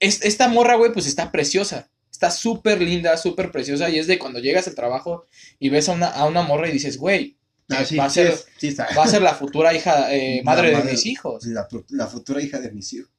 [0.00, 1.90] es- esta morra, güey, pues está preciosa.
[2.10, 3.88] Está súper linda, súper preciosa.
[3.90, 5.24] Y es de cuando llegas al trabajo
[5.58, 7.37] y ves a una, a una morra y dices, güey,
[7.70, 10.90] Ah, sí, va a ser- sí va a ser la futura hija, eh, madre de
[10.90, 11.44] mis hijos.
[11.46, 13.10] La, la futura hija de mis hijos.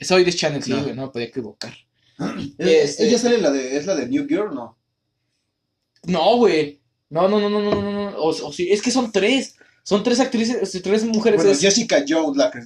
[0.00, 0.82] Soy This Channel, sí, No.
[0.82, 1.72] güey, no me podía equivocar.
[2.58, 4.76] Este- Ella sale la de, es la de New Girl, ¿no?
[6.04, 6.80] No, güey.
[7.10, 8.16] No, no, no, no, no, no, no.
[8.18, 9.54] O, o sí, es que son tres.
[9.84, 11.36] Son tres actrices, tres mujeres.
[11.38, 12.60] Bueno, es- Jessica Jones, la que,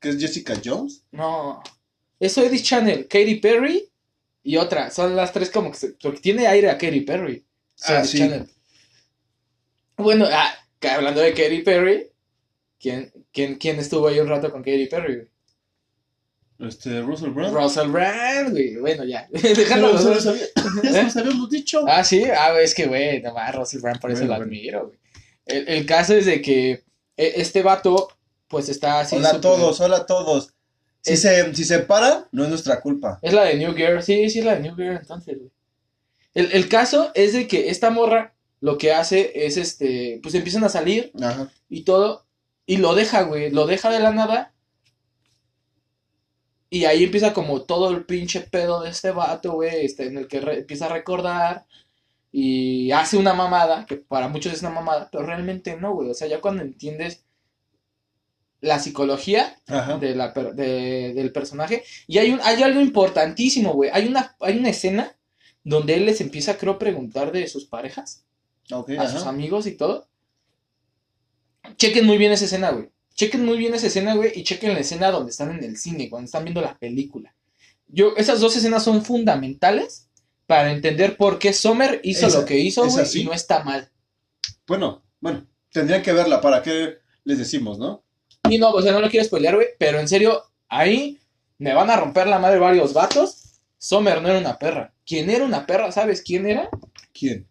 [0.00, 1.02] que es Jessica Jones.
[1.12, 1.62] No.
[2.18, 3.88] Es This Channel, Katy Perry
[4.42, 4.90] y otra.
[4.90, 5.88] Son las tres como que se...
[6.00, 7.44] Porque tiene aire a Katy Perry.
[7.84, 8.18] Ah, sí.
[8.18, 8.48] Channel.
[9.96, 10.52] Bueno, ah,
[10.88, 12.10] hablando de Katy Perry,
[12.80, 15.14] ¿quién, quién, quién estuvo ahí un rato con Katy Perry?
[15.16, 15.28] güey?
[16.68, 17.54] Este, Russell Brand.
[17.54, 18.76] Russell Brand, güey.
[18.76, 19.28] Bueno, ya.
[19.32, 21.84] Ya Dejando lo- los se lo los habíamos dicho.
[21.88, 24.98] Ah, sí, ah, es que, güey, nomás Russell Brand, por eso Bueno, lo admiro, güey.
[25.46, 26.70] El, el caso es de que
[27.16, 28.08] eh, este vato,
[28.48, 29.16] pues está así.
[29.16, 30.54] hola a todos, hola a todos.
[31.00, 33.18] Si, Es- se, si se para, no es nuestra culpa.
[33.20, 35.50] Es la de New Girl, sí, sí, es la de New Girl, entonces, güey.
[36.34, 38.33] El, el caso es de que esta morra
[38.64, 41.52] lo que hace es, este, pues empiezan a salir Ajá.
[41.68, 42.24] y todo,
[42.64, 44.54] y lo deja, güey, lo deja de la nada.
[46.70, 50.28] Y ahí empieza como todo el pinche pedo de este vato, güey, este, en el
[50.28, 51.66] que re- empieza a recordar
[52.32, 56.08] y hace una mamada, que para muchos es una mamada, pero realmente no, güey.
[56.10, 57.26] O sea, ya cuando entiendes
[58.62, 59.58] la psicología
[60.00, 63.90] de la de- del personaje, y hay, un, hay algo importantísimo, güey.
[63.92, 65.14] Hay una, hay una escena
[65.64, 68.24] donde él les empieza, creo, a preguntar de sus parejas
[68.72, 70.08] Ok, a sus amigos y todo.
[71.76, 72.90] Chequen muy bien esa escena, güey.
[73.14, 76.10] Chequen muy bien esa escena, güey, y chequen la escena donde están en el cine,
[76.10, 77.34] cuando están viendo la película.
[77.86, 80.08] Yo, esas dos escenas son fundamentales
[80.46, 83.22] para entender por qué Sommer hizo Esa- lo que hizo, güey, sí.
[83.22, 83.90] y no está mal.
[84.66, 88.02] Bueno, bueno, tendrían que verla para qué les decimos, ¿no?
[88.50, 91.18] Y no, o sea, no lo quiero spoilear, güey, pero en serio, ahí
[91.58, 93.60] me van a romper la madre varios vatos.
[93.78, 94.92] Sommer no era una perra.
[95.06, 95.92] ¿Quién era una perra?
[95.92, 96.68] ¿Sabes quién era?
[97.12, 97.46] ¿Quién?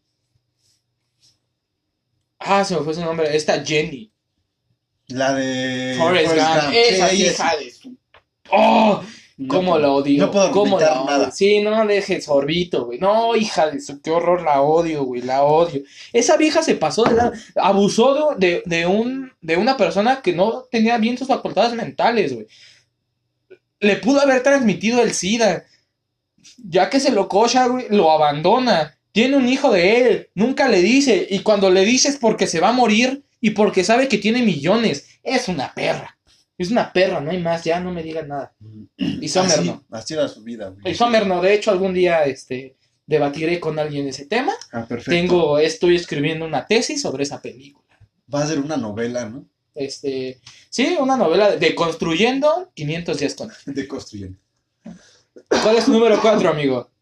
[2.45, 3.35] Ah, se me fue su nombre.
[3.35, 4.11] Esta Jenny.
[5.07, 6.63] La de Forrest Gump.
[6.63, 6.73] Gump.
[6.73, 7.97] Esa Sí, hija de su...
[8.51, 9.01] ¡Oh!
[9.37, 10.25] no ¿Cómo puedo- la odio?
[10.25, 11.05] No puedo ¿Cómo la odio?
[11.11, 11.31] nada.
[11.31, 12.99] Sí, no dejes sorbito, güey.
[12.99, 15.81] No, hija de su, qué horror, la odio, güey, la odio.
[16.13, 17.31] Esa vieja se pasó de la...
[17.55, 22.33] Abusó de, de, de un, de una persona que no tenía bien sus facultades mentales,
[22.33, 22.47] güey.
[23.79, 25.65] Le pudo haber transmitido el SIDA.
[26.57, 28.97] Ya que se lo cocha, güey, lo abandona.
[29.13, 31.25] Tiene un hijo de él, nunca le dice.
[31.29, 34.41] Y cuando le dice es porque se va a morir y porque sabe que tiene
[34.41, 35.07] millones.
[35.23, 36.17] Es una perra.
[36.57, 38.53] Es una perra, no hay más, ya no me digan nada.
[38.97, 39.83] Y Sommer así, no.
[39.91, 40.93] así era su vida, güey.
[40.93, 44.53] Y Sommer no, de hecho algún día este, debatiré con alguien ese tema.
[44.71, 45.11] Ah, perfecto.
[45.11, 47.97] Tengo, estoy escribiendo una tesis sobre esa película.
[48.33, 49.45] Va a ser una novela, ¿no?
[49.75, 53.51] Este, sí, una novela de Construyendo 500 días con.
[53.65, 54.39] De construyendo.
[55.63, 56.92] ¿Cuál es tu número 4, amigo?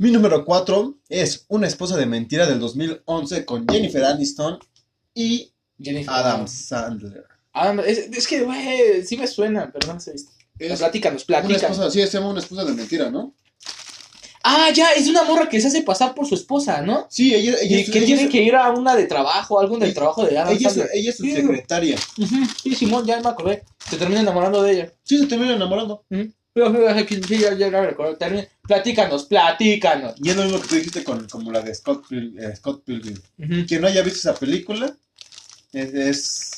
[0.00, 4.58] Mi número 4 es Una esposa de mentira del 2011 con Jennifer Aniston
[5.12, 7.24] y Jennifer Adam Sandler.
[7.52, 10.14] Adam- es, es que, güey, sí me suena, pero no sé.
[10.14, 11.62] Es Platícanos, una platícanos.
[11.78, 13.34] esposa, sí, se llama Una esposa de mentira, ¿no?
[14.42, 17.06] Ah, ya, es una morra que se hace pasar por su esposa, ¿no?
[17.10, 19.60] Sí, ella, ella, Y es- que ella tiene es- que ir a una de trabajo,
[19.60, 20.90] algo del trabajo de Adam ella es, Sandler.
[20.94, 21.98] ella es su secretaria.
[22.62, 23.64] Sí, Simón, ya me acordé.
[23.90, 24.92] Se termina enamorando de ella.
[25.02, 26.04] Sí, se termina enamorando.
[26.08, 26.72] Pero, pero,
[27.70, 28.18] ya recuerdo.
[28.66, 30.14] Platícanos, platícanos.
[30.22, 32.84] Y es lo mismo que tú dijiste con, como la de Scott, Pil- eh, Scott
[32.84, 33.16] Pilgrim.
[33.66, 34.94] Quien no haya visto esa película
[35.72, 36.50] es, es-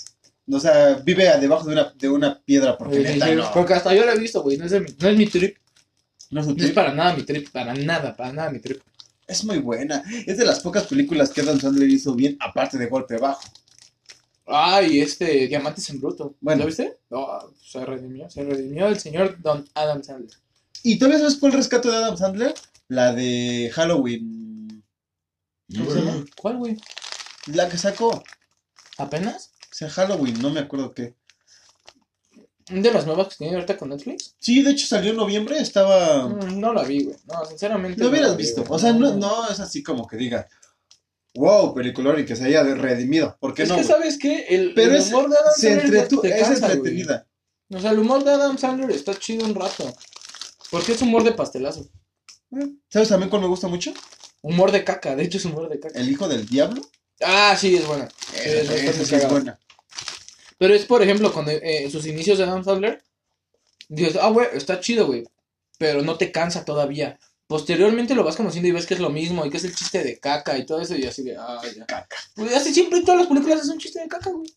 [0.50, 3.42] o sea, vive debajo de una, de una piedra porque neta no,
[3.74, 4.56] hasta yo la he visto, güey.
[4.58, 5.56] No, es mi- no es mi trip.
[6.30, 7.48] no es No para nada mi trip.
[7.50, 8.80] Para nada, para nada mi trip.
[9.26, 10.02] Es muy buena.
[10.26, 13.40] Es de las pocas películas que Adam Sandler hizo bien, aparte de Golpe Bajo.
[14.46, 16.34] Ay, este, Diamantes en Bruto.
[16.40, 16.60] Bueno.
[16.62, 16.98] ¿Lo viste?
[17.10, 17.26] No,
[17.62, 18.28] se redimió.
[18.28, 20.36] Se redimió el señor Don Adam Sandler.
[20.82, 22.54] ¿Y todavía sabes cuál rescate de Adam Sandler?
[22.88, 24.82] La de Halloween.
[26.36, 26.76] ¿Cuál, güey?
[27.46, 28.22] La que sacó.
[28.98, 29.52] ¿Apenas?
[29.70, 31.14] O sea, Halloween, no me acuerdo qué.
[32.68, 34.34] ¿De las nuevas que tiene ahorita con Netflix?
[34.38, 36.28] Sí, de hecho salió en noviembre, estaba...
[36.28, 37.16] Mm, No la vi, güey.
[37.26, 37.98] No, sinceramente.
[37.98, 38.62] Lo no hubieras la vi, visto.
[38.64, 38.72] güey.
[38.74, 40.46] O sea, no, no es así como que diga,
[41.34, 43.36] wow, peliculón y que se haya redimido.
[43.40, 43.76] ¿Por qué Es no?
[43.76, 43.92] que, güey?
[43.92, 44.46] ¿sabes qué?
[44.48, 46.72] El, Pero el es, humor de Adam Sandler te es cansa, güey.
[46.76, 47.26] entretenida.
[47.70, 49.92] O sea, el humor de Adam Sandler está chido un rato.
[50.70, 51.86] Porque es humor de pastelazo.
[52.88, 53.92] ¿Sabes también cuál me gusta mucho?
[54.42, 55.98] Humor de caca, de hecho es humor de caca.
[55.98, 56.82] El hijo del diablo.
[57.22, 58.08] Ah, sí, es buena.
[58.34, 59.58] Es buena.
[60.58, 63.02] Pero es, por ejemplo, cuando eh, sus inicios de Adam Sandler,
[63.88, 65.24] dices, ah, güey, está chido, güey.
[65.78, 67.18] Pero no te cansa todavía.
[67.52, 70.02] Posteriormente lo vas conociendo y ves que es lo mismo y que es el chiste
[70.02, 71.84] de caca y todo eso y así de, ah, ya.
[71.84, 72.16] Caca.
[72.34, 74.50] Pues así siempre en todas las películas es un chiste de caca, güey.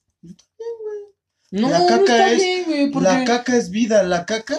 [1.52, 4.58] No, La no caca está es- bien, güey, porque La caca es vida, la caca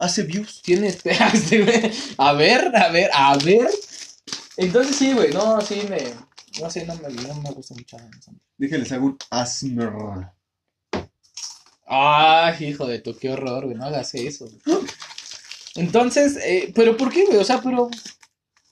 [0.00, 0.60] hace views.
[0.62, 1.92] tiene esperaste, güey.
[2.18, 3.68] A ver, a ver, a ver.
[4.56, 5.98] Entonces sí, güey, no, sí me,
[6.60, 7.96] no sé, no me, no me gusta mucho.
[8.58, 10.26] Déjenles hago un.
[11.86, 14.46] Ay, hijo de tu, qué horror, güey, no hagas eso.
[14.46, 14.60] güey.
[15.76, 17.38] Entonces, eh, pero ¿por qué, güey?
[17.38, 17.88] O sea, pero,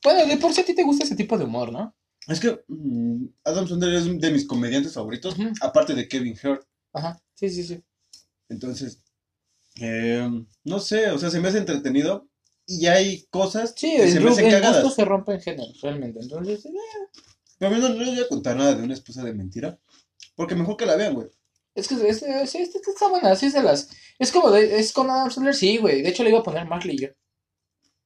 [0.05, 1.95] bueno, de por sí a ti te gusta ese tipo de humor, ¿no?
[2.29, 5.51] Es que mm, Adam Sandler es de mis comediantes favoritos, Ujú.
[5.61, 6.65] aparte de Kevin Hart.
[6.93, 7.83] Ajá, sí, sí, sí.
[8.49, 9.03] Entonces,
[9.81, 10.29] eh,
[10.65, 12.29] no sé, o sea, se me hace entretenido
[12.67, 14.95] y hay cosas Sí, que el, se me ru- hacen el cagadas.
[14.95, 16.21] se rompe en género, realmente.
[16.21, 16.71] Entonces, eh,
[17.59, 19.79] Pero a mí no, no les voy a contar nada de una esposa de mentira,
[20.37, 21.29] porque mejor que la vean, güey.
[21.75, 23.89] Es que es, es- es está buena, sí es de las...
[24.19, 26.03] Es como, de, es con Adam Sandler, sí, güey.
[26.03, 27.09] De hecho, le iba a poner Marley yo.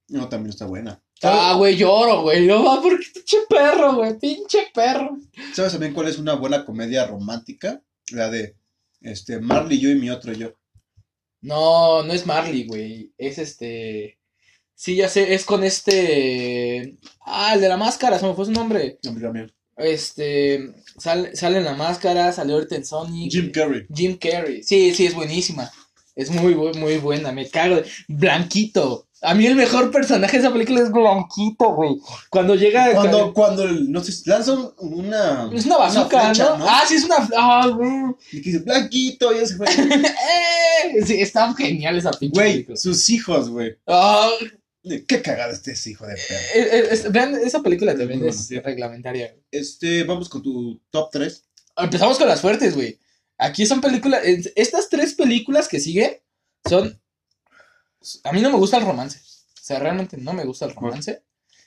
[0.09, 1.02] No, también está buena.
[1.22, 2.46] Ah, güey, lloro, güey.
[2.46, 4.18] No, va, porque pinche perro, güey.
[4.18, 5.18] Pinche perro.
[5.55, 7.83] ¿Sabes también cuál es una buena comedia romántica?
[8.12, 8.57] La de
[9.00, 10.55] este Marley, yo y mi otro yo.
[11.40, 13.12] No, no es Marley, güey.
[13.18, 14.18] Es este.
[14.74, 16.96] Sí, ya sé, es con este.
[17.24, 18.98] Ah, el de la máscara, se me fue su nombre.
[19.07, 19.52] A mí también.
[19.76, 20.72] Este.
[20.98, 23.30] Sale, sale en la máscara, salió ahorita en Sonic.
[23.30, 23.86] Jim Carrey.
[23.94, 24.62] Jim Carrey.
[24.62, 25.70] Sí, sí, es buenísima.
[26.14, 27.76] Es muy, muy buena, me cago.
[27.76, 29.04] de- Blanquito.
[29.22, 31.96] A mí el mejor personaje de esa película es Blanquito, güey.
[32.30, 32.92] Cuando llega.
[32.92, 35.50] Cuando, cuando el- no sé, lanza un- una.
[35.52, 36.66] Es una bazooka, flecha, ¿no?
[36.66, 37.16] Ah, sí, es una.
[37.36, 37.90] Ah, güey.
[38.32, 39.66] Y que dice, Blanquito, y ese fue.
[40.26, 41.04] ¡Eh!
[41.04, 43.76] Sí, está genial esa pinche Güey, sus hijos, güey.
[43.86, 44.30] Ah,
[45.07, 46.40] Qué cagado este hijo de perro.
[46.55, 49.35] eh, eh, vean, esa película también es reglamentaria.
[49.51, 51.44] Este, vamos con tu top 3.
[51.79, 52.99] Empezamos con las fuertes, güey.
[53.38, 54.22] Aquí son películas.
[54.55, 56.18] Estas tres películas que siguen
[56.68, 57.01] son.
[58.25, 59.20] A mí no me gusta el romance.
[59.61, 61.22] sea, realmente no me gusta el romance.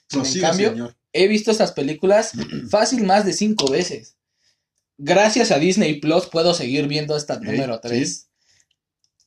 [0.08, 0.96] Prosiga, cambio, señor.
[1.12, 2.32] he visto estas películas
[2.70, 4.16] fácil más de cinco veces.
[4.96, 8.28] Gracias a Disney Plus puedo seguir viendo esta número 3.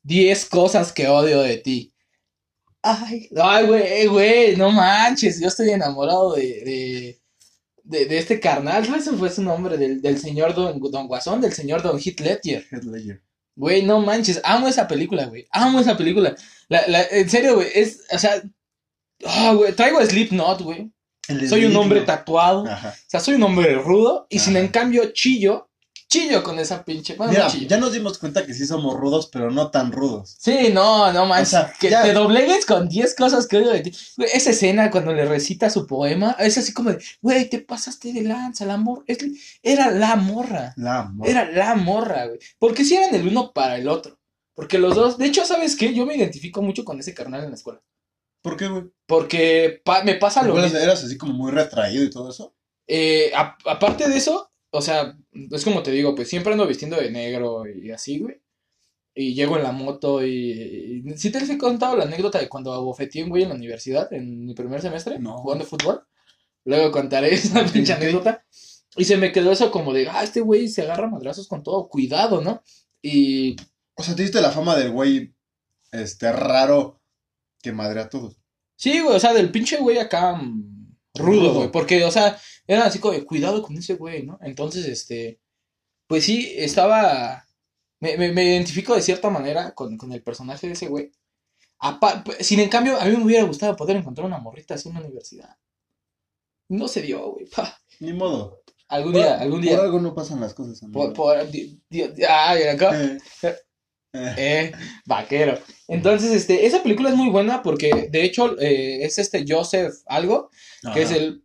[0.03, 1.92] 10 cosas que odio de ti.
[2.83, 7.21] Ay, ay, güey, güey, no manches, yo estoy enamorado de, de,
[7.83, 8.97] de, de este carnal, ¿no?
[8.97, 12.65] ese fue su nombre, del, del señor Don, Don Guasón, del señor Don Heath Ledger.
[13.55, 16.35] Güey, no manches, amo esa película, güey, amo esa película.
[16.67, 18.43] La, la, en serio, güey, es, o sea,
[19.25, 20.91] ah, güey, traigo Slipknot, güey.
[21.47, 22.67] Soy un hombre tatuado.
[22.67, 22.89] Ajá.
[22.89, 24.65] O sea, soy un hombre rudo y sin Ajá.
[24.65, 25.69] en cambio chillo,
[26.13, 27.15] chillo con esa pinche.
[27.15, 30.35] Bueno, Mira, ya nos dimos cuenta que sí somos rudos, pero no tan rudos.
[30.37, 31.47] Sí, no, no manches.
[31.47, 33.91] O sea, que ya- te doblegues con 10 cosas que odio de ti.
[34.33, 38.21] Esa escena cuando le recita su poema es así como de, güey, te pasaste de
[38.21, 39.03] lanza, la morra.
[39.63, 40.73] Era la morra.
[40.77, 41.27] La amor.
[41.27, 42.39] Era la morra, güey.
[42.59, 44.19] Porque si eran el uno para el otro.
[44.55, 45.93] Porque los dos, de hecho, ¿sabes qué?
[45.95, 47.81] Yo me identifico mucho con ese carnal en la escuela.
[48.43, 48.83] ¿Por qué, güey?
[49.07, 50.79] Porque pa- me pasa lo ¿Eras, mismo.
[50.85, 52.53] eras así como muy retraído y todo eso?
[52.87, 55.17] Eh, aparte de eso, o sea,
[55.51, 58.41] es como te digo, pues siempre ando vistiendo de negro y así, güey.
[59.15, 62.73] Y llego en la moto y, y- ¿Sí te he contado la anécdota de cuando
[62.73, 65.37] abofeteé un güey en la universidad, en mi primer semestre, No.
[65.37, 66.01] jugando fútbol?
[66.65, 68.43] Luego contaré esa pinche anécdota.
[68.97, 71.87] Y se me quedó eso como de, ah, este güey se agarra madrazos con todo,
[71.87, 72.61] cuidado, ¿no?
[73.01, 73.55] Y
[73.95, 75.33] O sea, te diste la fama del güey,
[75.91, 76.99] este, raro
[77.61, 78.37] que madre a todos.
[78.75, 80.72] sí, güey, o sea, del pinche güey acá mm,
[81.15, 84.39] rudo, güey, porque, o sea, era así como de, cuidado con ese güey, ¿no?
[84.41, 85.39] Entonces, este,
[86.07, 87.45] pues sí, estaba,
[87.99, 91.11] me, me, me identifico de cierta manera con, con el personaje de ese güey.
[92.39, 95.05] Sin en cambio, a mí me hubiera gustado poder encontrar una morrita así en una
[95.05, 95.57] universidad.
[96.69, 97.47] No se dio, güey.
[97.99, 98.61] Ni modo.
[98.87, 99.79] Algún día, Por- algún Por día.
[99.79, 100.99] algo no pasan las cosas, amigo.
[100.99, 103.01] Por, por, di- di- mira acá.
[103.03, 103.17] Eh,
[104.37, 104.71] eh,
[105.05, 105.59] vaquero.
[105.87, 110.49] Entonces, este, esa película es muy buena porque, de hecho, eh, es este Joseph algo,
[110.93, 111.43] que es el,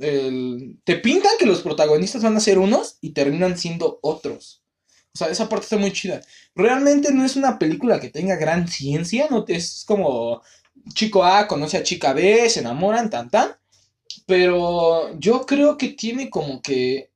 [0.00, 0.78] el...
[0.84, 4.62] Te pintan que los protagonistas van a ser unos y terminan siendo otros.
[5.12, 6.20] O sea, esa parte está muy chida.
[6.54, 10.42] Realmente no es una película que tenga gran ciencia, no es como
[10.94, 13.56] chico A conoce a chica B, se enamoran, tan tan.
[14.26, 17.10] Pero yo creo que tiene como que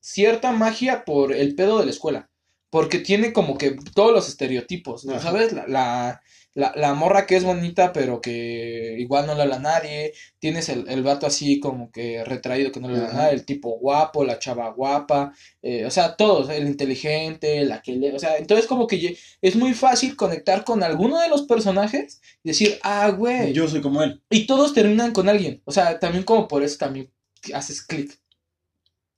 [0.00, 2.30] cierta magia por el pedo de la escuela.
[2.74, 5.12] Porque tiene como que todos los estereotipos, ¿no?
[5.12, 5.20] Ajá.
[5.20, 5.52] ¿sabes?
[5.52, 6.20] La, la,
[6.54, 10.12] la, la morra que es bonita, pero que igual no le habla a nadie.
[10.40, 13.34] Tienes el, el vato así como que retraído que no le habla a nadie.
[13.34, 15.32] El tipo guapo, la chava guapa.
[15.62, 16.50] eh, o sea, todos.
[16.50, 18.12] El inteligente, la que le.
[18.12, 22.48] O sea, entonces como que es muy fácil conectar con alguno de los personajes y
[22.48, 23.52] decir, ah, güey.
[23.52, 24.20] Yo soy como él.
[24.30, 25.62] Y todos terminan con alguien.
[25.64, 27.08] O sea, también como por eso también
[27.52, 28.18] haces clic.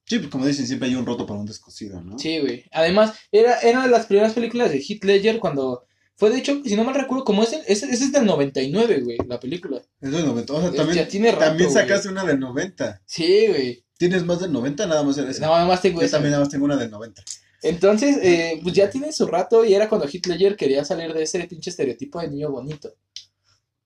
[0.09, 2.19] Sí, pues como dicen, siempre hay un roto para un descosido, ¿no?
[2.19, 2.65] Sí, güey.
[2.73, 5.85] Además, era, era de las primeras películas de Heath Ledger cuando...
[6.19, 9.01] Fue de hecho, si no mal recuerdo, como es, el- ese, ese es del 99,
[9.03, 9.83] güey, la película.
[10.01, 10.53] Es del 90.
[10.55, 11.83] O sea, Es- también, ya tiene rato, también güey.
[11.83, 13.03] sacaste una del 90.
[13.05, 13.85] Sí, güey.
[13.99, 14.87] ¿Tienes más del 90?
[14.87, 15.17] Nada más.
[15.19, 16.17] No, nada más tengo Yo esa.
[16.17, 17.23] también nada más tengo una del 90.
[17.63, 21.45] Entonces, eh, pues ya tiene su rato y era cuando Ledger quería salir de ese
[21.49, 22.95] pinche estereotipo de niño bonito.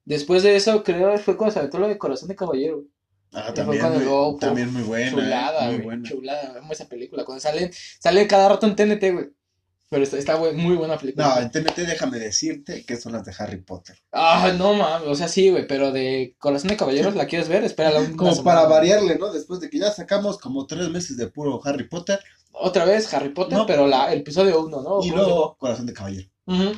[0.04, 2.84] Después de eso, creo que fue cuando se aventó lo de Corazón de Caballero.
[3.32, 5.10] Ah, también, muy, también muy buena.
[5.10, 5.84] chulada, eh, muy güey.
[5.84, 6.08] buena.
[6.08, 7.24] Chulada, esa película.
[7.24, 9.30] Cuando sale, sale cada rato en TNT, güey.
[9.88, 11.34] Pero está, muy buena película.
[11.34, 13.96] No, en TNT déjame decirte que son las de Harry Potter.
[14.12, 17.64] Ah, no mames, o sea, sí, güey, pero de Corazón de Caballeros, ¿la quieres ver?
[17.64, 19.32] Espera la Como para variarle, ¿no?
[19.32, 22.20] Después de que ya sacamos como tres meses de puro Harry Potter
[22.52, 23.66] Otra vez Harry Potter, No.
[23.66, 25.00] pero la, el episodio 1, ¿no?
[25.04, 26.28] y ¿Cómo se luego Corazón de Caballero.
[26.46, 26.72] Ujú.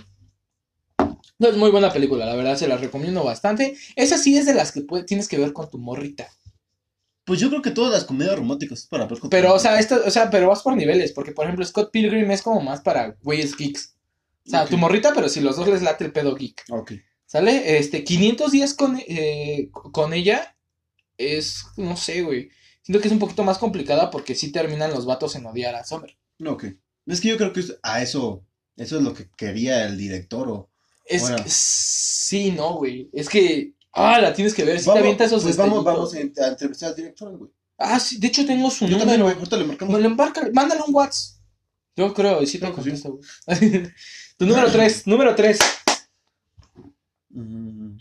[1.38, 3.77] No, es muy buena película, la verdad, se la recomiendo bastante.
[3.97, 6.29] Esa sí es de las que puede- tienes que ver con tu morrita.
[7.33, 9.99] Pues yo creo que todas las comedias románticas es para tu Pero, o sea, esto,
[10.05, 13.16] o sea, pero vas por niveles, porque por ejemplo, Scott Pilgrim es como más para
[13.23, 13.95] güeyes geeks.
[14.47, 14.68] O sea, Ok.
[14.68, 16.62] tu morrita, pero si los dos les late el pedo geek.
[16.68, 16.92] Ok.
[17.25, 17.79] ¿Sale?
[17.79, 20.59] Este, 500 días con, eh, con ella
[21.16, 22.51] es, no sé, güey.
[22.83, 25.85] Siento que es un poquito más complicada porque sí terminan los vatos en odiar a
[25.87, 26.14] Summer.
[26.38, 26.64] No, ok.
[27.07, 28.45] Es que yo creo que es- a eso,
[28.77, 30.68] eso es lo que quería el director o...
[31.07, 31.37] Es Bueno.
[31.38, 33.09] que, sí, no, güey.
[33.14, 34.78] Es que, ah, la tienes que ver.
[34.78, 37.50] Si te Vamos, avienta esos pues vamos, vamos a, entrevistar al director, güey.
[37.78, 39.24] Ah, sí, de hecho tengo su Yo también, número.
[39.24, 40.05] güey, ahorita le marcamos.
[40.05, 41.38] Embarca, mándale un WhatsApp.
[41.96, 43.22] Yo creo, y sí te contesta, güey.
[44.38, 45.59] tu número 3, número 3.
[47.31, 47.98] Mm.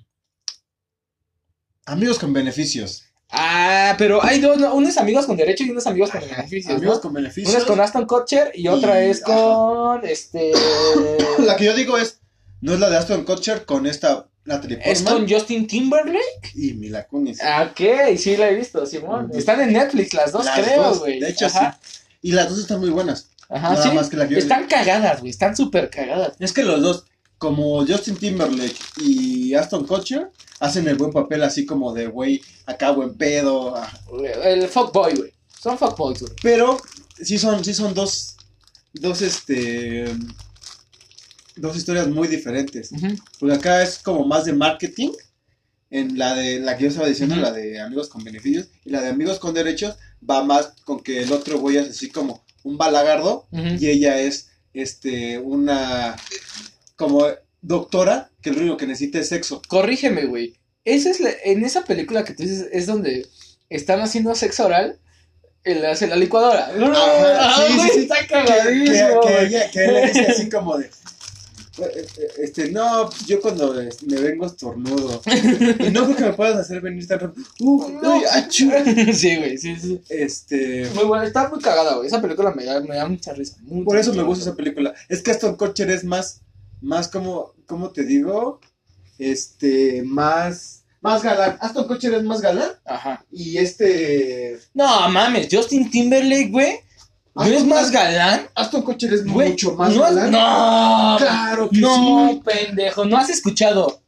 [1.85, 3.03] Amigos con beneficios.
[3.29, 4.75] Ah, pero hay dos, ¿no?
[4.75, 7.01] unos amigos con derecho y unos amigos con beneficios, Amigos ¿no?
[7.01, 7.55] con Una beneficios.
[7.55, 10.51] es con Aston Kutcher y otra Y- es con, este...
[11.39, 12.19] La que yo digo es,
[12.61, 16.51] no es la de Aston Kutcher con esta Natalie es Portman con Justin Timberlake.
[16.55, 17.39] y Mila Kunis.
[17.43, 19.29] Ah, Ok, sí la he visto, Simón.
[19.35, 21.19] Están en Netflix las dos, Las creo, güey.
[21.19, 21.77] De hecho, Ajá.
[21.83, 21.99] sí.
[22.23, 23.29] Y las dos están muy buenas.
[23.49, 23.95] Ajá, Nada sí.
[23.95, 25.29] más que la que Están cagadas, güey.
[25.29, 26.33] Están súper cagadas.
[26.39, 27.05] Es que los dos,
[27.37, 32.91] como Justin Timberlake y Aston Kutcher hacen el buen papel así como de güey, acá
[32.91, 33.75] buen pedo.
[33.75, 33.91] ah.
[34.43, 35.33] El fuckboy, güey.
[35.61, 36.33] Son fuckboys, güey.
[36.41, 36.79] Pero
[37.21, 38.37] sí son, sí son dos,
[38.93, 40.05] dos, este,
[41.61, 42.91] dos historias muy diferentes.
[43.39, 45.11] Porque acá es como más de marketing.
[45.89, 48.67] En la de la que yo estaba diciendo, la de amigos con beneficios.
[48.85, 49.95] Y la de amigos con derechos
[50.27, 53.47] va más con que el otro güey es así como un balagardo.
[53.79, 56.15] Y ella es este una
[56.95, 57.25] como
[57.61, 59.61] doctora que lo único que necesita es sexo.
[59.67, 60.55] Corrígeme, güey.
[60.85, 63.27] Esa es la- en esa película que tú dices es donde
[63.69, 64.97] están haciendo sexo oral
[65.63, 66.71] en la, en la licuadora.
[67.37, 67.99] Ajá, sí, sí, sí.
[68.01, 69.21] Está cagadísimo.
[69.21, 70.89] que, ella, que él le dice así como de
[72.37, 75.21] este, no, pues yo cuando eh, me vengo estornudo.
[75.79, 77.45] Y no creo que me puedas hacer venir tan rápido.
[77.59, 78.17] Uh, No.
[78.17, 78.69] uy, achú.
[79.13, 80.01] sí, güey, sí, sí.
[80.09, 82.07] Este, Muy buena, está muy cagada, güey.
[82.07, 83.57] Esa película me da, me da mucha risa.
[83.61, 84.93] mucha, Por eso me gusta esa película.
[85.07, 86.41] Es que Aston Kutcher es más,
[86.81, 88.59] más como, ¿cómo te digo?
[89.17, 91.57] Este, más, más galán.
[91.61, 92.71] Aston Kutcher es más galán.
[92.85, 93.23] Ajá.
[93.31, 96.79] Y este, No mames, Justin Timberlake, güey.
[97.33, 98.47] ¿No es más galán?
[98.55, 100.31] Aston Kutcher es Güey, mucho más no, galán.
[100.31, 102.41] No, Claro que no, sí.
[102.43, 104.01] pendejo, no has escuchado.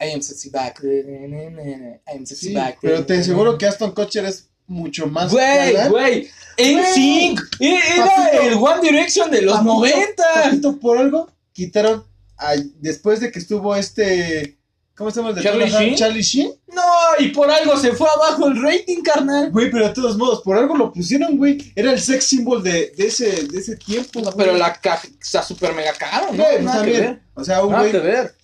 [0.00, 0.80] I am sexy back.
[0.82, 2.78] I am sexy Sí, back.
[2.80, 5.90] pero te aseguro que Aston Kutcher es mucho más Güey, galán.
[5.90, 6.28] güey.
[6.56, 6.92] En Güey.
[6.94, 7.40] Sync.
[7.60, 8.42] Era Papito.
[8.42, 10.22] el One Direction de los Papito, 90.
[10.44, 12.04] papito, por algo quitaron
[12.38, 14.56] a- después de que estuvo este,
[15.00, 15.68] ¿cómo se llama el de Charlie?
[15.70, 15.94] Sheen.
[15.96, 16.52] Charlie Sheen.
[16.68, 16.82] No,
[17.18, 19.50] y por algo se fue abajo el rating, carnal.
[19.50, 21.72] Güey, pero de todos modos, por algo lo pusieron, güey.
[21.74, 24.20] Era el sex symbol de, de ese, de ese tiempo.
[24.20, 26.44] No, pero la caja está súper mega caro, ¿no?
[26.44, 27.00] Güey, Nada que también.
[27.14, 27.22] ver.
[27.34, 28.34] O sea, un Nada güey, que ver.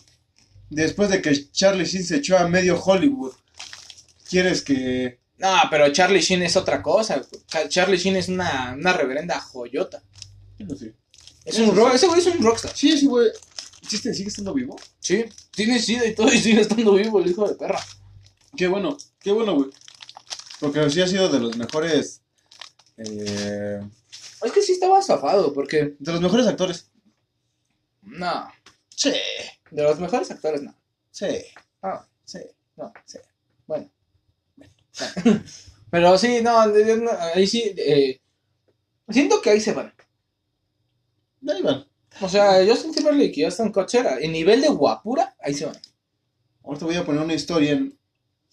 [0.71, 3.33] después de que Charlie Sheen se echó a medio Hollywood,
[4.29, 5.21] ¿quieres que...?
[5.39, 7.21] No, pero Charlie Sheen es otra cosa.
[7.47, 10.03] Cha- Charlie Sheen es una, una reverenda joyota.
[10.59, 10.95] No sé.
[11.45, 12.73] Es un rock, ese güey es un rockstar.
[12.75, 13.29] Sí, sí, güey.
[13.89, 14.77] ¿Sí este- ¿Sigue estando vivo?
[15.01, 17.81] Sí, tiene sida y todo y sigue estando vivo el hijo de perra.
[18.57, 19.71] Qué bueno, qué bueno, güey.
[20.61, 22.23] Porque sí ha sido de los mejores...
[22.97, 23.81] eh,
[24.43, 25.95] Es que sí estaba zafado, porque.
[25.99, 26.91] de los mejores actores.
[28.03, 28.51] No,
[28.95, 29.13] Sí,
[29.71, 30.75] de los mejores actores no.
[31.11, 31.27] sí,
[31.83, 32.39] Ah, sí.
[32.77, 33.19] no, sí.
[33.67, 33.91] Bueno.
[35.91, 37.75] Pero sí, no, ahí sí.
[37.77, 38.21] eh,
[39.11, 39.93] siento que ahí se van.
[41.49, 41.87] Ahí van.
[42.21, 45.77] O sea, Justin Timberlake y Aston Kutcher, en nivel de guapura, ahí se van.
[46.65, 47.97] Ahorita voy a poner una historia en,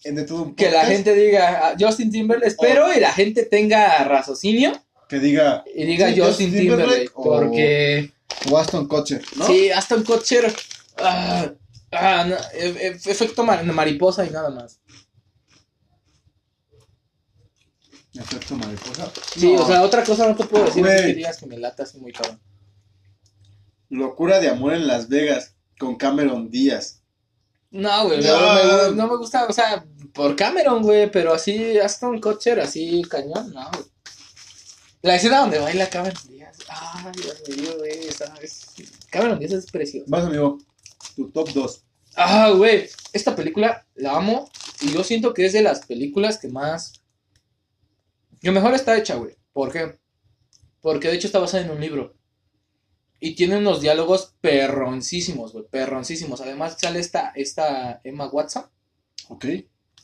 [0.04, 3.12] en de todo un Que la podcast gente diga ah, Justin Timberlake, espero y la
[3.12, 4.72] gente tenga raciocinio
[5.08, 8.12] Que diga y diga Sí, Justin Timberlake, Timberlake o- porque
[8.50, 9.46] o Aston Kutcher, ¿no?
[9.46, 10.52] sí, Aston Kutcher,
[10.98, 11.50] ah,
[11.92, 14.78] ah, no, e- e- efecto mar- mariposa y nada más.
[18.14, 19.10] Efecto mariposa.
[19.36, 19.62] Sí, No.
[19.62, 21.06] o sea, otra cosa no te puedo decir Güey.
[21.06, 22.40] que digas que me lata así muy cabrón.
[23.90, 27.02] Locura de amor en Las Vegas con Cameron Díaz.
[27.70, 28.38] No, güey, No.
[28.40, 33.02] no, me, no me gusta, o sea, por Cameron, güey, pero así Aston Kutcher, así
[33.02, 33.84] cañón, no, güey.
[35.02, 38.66] La escena donde baila Cameron Díaz, ay, Dios mío, güey, esa es-
[39.10, 40.06] Cameron Díaz es precioso.
[40.08, 40.58] Vas, amigo.
[41.16, 41.84] Tu top 2.
[42.16, 44.48] Ah, güey, esta película la amo
[44.80, 46.92] y yo siento que es de las películas que más...
[48.40, 49.34] Que mejor está hecha, güey.
[49.52, 49.98] ¿Por qué?
[50.80, 52.14] Porque de hecho está basada en un libro.
[53.26, 56.42] Y tiene unos diálogos perroncísimos, güey, perroncísimos.
[56.42, 58.66] Además sale esta, esta Emma Watson,
[59.28, 59.46] Ok.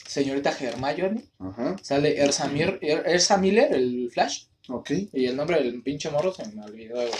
[0.06, 1.76] señorita Hermione, Ajá.
[1.83, 4.90] sale Ersa, Mir- Er- Ersa Miller, el Flash, Ok.
[5.12, 7.11] y el nombre del pinche morro se me olvidó, güey.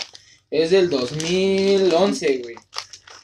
[0.49, 2.55] Es del 2011, güey.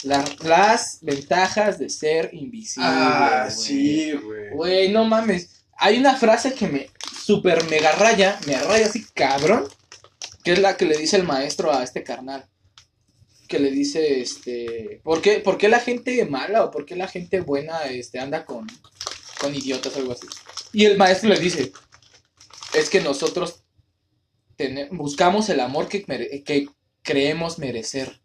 [0.03, 2.87] La- las ventajas de ser invisible.
[2.87, 3.57] Ah, güey.
[3.57, 4.49] sí, güey.
[4.53, 5.63] Güey, no mames.
[5.79, 6.91] Hay una frase que me
[7.25, 9.65] super mega raya, me raya así cabrón,
[10.43, 12.45] que es la que le dice el maestro a este carnal.
[13.47, 17.07] Que le dice, este, ¿por qué, por qué la gente mala o por qué la
[17.07, 18.67] gente buena este, anda con,
[19.39, 20.27] con idiotas o algo así?
[20.73, 21.71] Y el maestro le dice,
[22.73, 23.63] es que nosotros
[24.57, 26.03] tene- buscamos el amor que,
[26.45, 26.67] que
[27.03, 28.19] creemos merecer.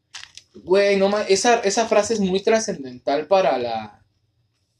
[0.54, 4.04] Güey, no esa, esa frase es muy trascendental para la,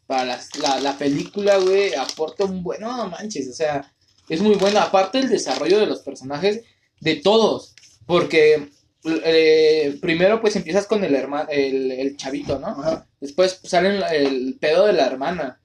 [0.07, 3.95] para la, la, la película, güey, aporta un buen, no manches, o sea,
[4.29, 6.63] es muy buena, aparte el desarrollo de los personajes,
[7.01, 7.75] de todos,
[8.07, 8.69] porque
[9.05, 12.69] eh, primero pues empiezas con el hermano, el, el chavito, ¿no?
[12.69, 13.07] Ajá.
[13.21, 15.61] Después sale el, pedo de la hermana,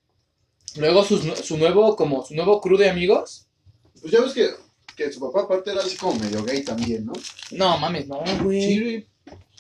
[0.78, 3.48] luego sus su nuevo, como su nuevo crew de amigos,
[4.02, 4.50] Pues ya ves que,
[4.96, 7.14] que su papá aparte era así como medio gay también, ¿no?
[7.52, 9.08] no mames, no, güey, Sí, güey.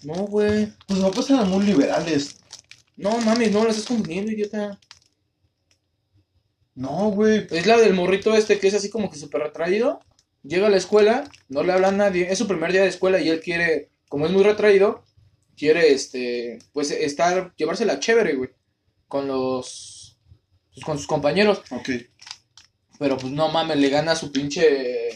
[0.03, 2.37] no, güey, Pues sus papás eran muy liberales.
[2.95, 4.79] no mames, no, lo estás confundiendo, idiota.
[6.75, 7.47] No, güey.
[7.49, 9.99] Es la del morrito este que es así como que súper retraído.
[10.43, 12.31] Llega a la escuela, no le habla a nadie.
[12.31, 15.03] Es su primer día de escuela y él quiere, como es muy retraído,
[15.57, 18.51] quiere, este, pues, estar, llevársela chévere, güey,
[19.07, 20.19] con los,
[20.73, 21.61] pues, con sus compañeros.
[21.71, 21.89] Ok.
[22.99, 25.09] Pero, pues, no mames, le gana su pinche,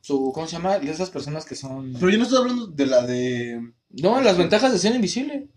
[0.00, 0.78] su, ¿cómo se llama?
[0.78, 1.92] De esas personas que son...
[1.94, 3.72] Pero yo no estoy hablando de la de.
[3.90, 5.48] No, las ventajas de ser invisible.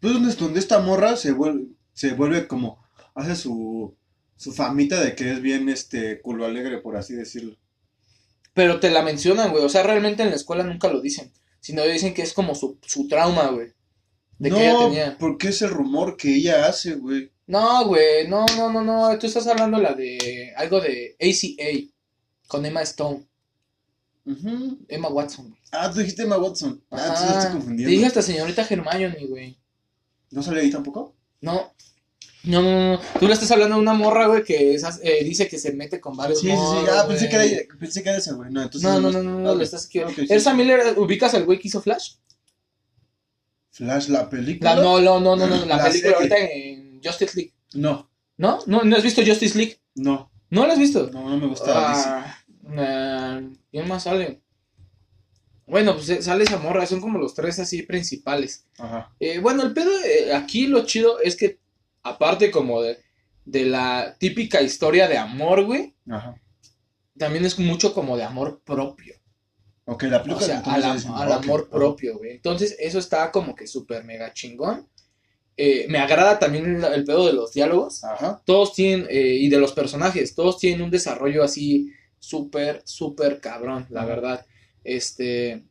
[0.00, 2.84] Pues donde, donde esta morra se vuelve, se vuelve como.
[3.14, 3.96] Hace su.
[4.36, 7.56] Su famita de que es bien este culo alegre, por así decirlo.
[8.54, 9.64] Pero te la mencionan, güey.
[9.64, 11.32] O sea, realmente en la escuela nunca lo dicen.
[11.60, 13.72] Sino dicen que es como su, su trauma, güey.
[14.38, 15.16] De no, que ella tenía.
[15.18, 17.32] porque es el rumor que ella hace, güey.
[17.46, 18.28] No, güey.
[18.28, 19.18] No, no, no, no.
[19.18, 21.92] Tú estás hablando la de algo de ACA.
[22.46, 23.26] Con Emma Stone.
[24.24, 24.78] Ujú.
[24.88, 25.48] Emma Watson.
[25.50, 25.60] güey.
[25.72, 26.82] Ah, tú dijiste Emma Watson.
[26.90, 27.90] Ah, entonces estoy Te confundiendo.
[27.90, 29.58] dije hasta señorita Hermione, güey.
[30.30, 31.14] ¿No sale ahí tampoco?
[31.40, 31.72] No.
[32.46, 33.00] No, no, no.
[33.18, 36.00] Tú le estás hablando a una morra, güey, que esas- eh, dice que se mete
[36.00, 36.86] con varios Sí, sí, sí.
[36.90, 38.50] Ah, pensé que era, pensé que era esa, güey.
[38.50, 38.82] No, entonces.
[38.88, 40.00] No, no, no, no, no, Ah, estás aquí.
[40.00, 40.26] Ok, sí.
[40.30, 42.14] ¿Ezra Miller, ubicas al güey que hizo Flash?
[43.72, 44.74] Flash, la película.
[44.74, 46.14] La, no, no, no, no, no, la, La película serie.
[46.14, 47.52] ahorita en Justice League.
[47.74, 48.60] No, ¿No?
[48.66, 49.78] ¿No, ¿No has visto Justice League?
[49.94, 51.10] no, ¿No la has visto?
[51.12, 52.08] no, no me gusta DC.
[52.78, 53.40] Ah,
[53.70, 54.40] ¿Quién más sale?
[55.66, 58.64] Bueno, pues eh, sale esa morra, son como los tres así principales.
[58.78, 59.12] Ajá.
[59.18, 61.58] Eh, bueno, el pedo, eh, aquí lo chido es que,
[62.08, 62.98] aparte como de,
[63.44, 66.40] de la típica historia de amor, güey, Ajá.
[67.18, 69.14] también es mucho como de amor propio.
[69.84, 70.46] Ok, la O película.
[70.46, 72.32] sea, entonces al, amor propio, güey.
[72.32, 74.88] Entonces, eso está como que súper mega chingón.
[75.56, 78.02] Eh, me agrada también el, el pedo de los diálogos.
[78.04, 78.42] Ajá.
[78.44, 83.86] Todos tienen, eh, y de los personajes, todos tienen un desarrollo así súper, súper cabrón,
[83.90, 84.08] la Ajá.
[84.08, 84.46] verdad.
[84.84, 85.64] Este.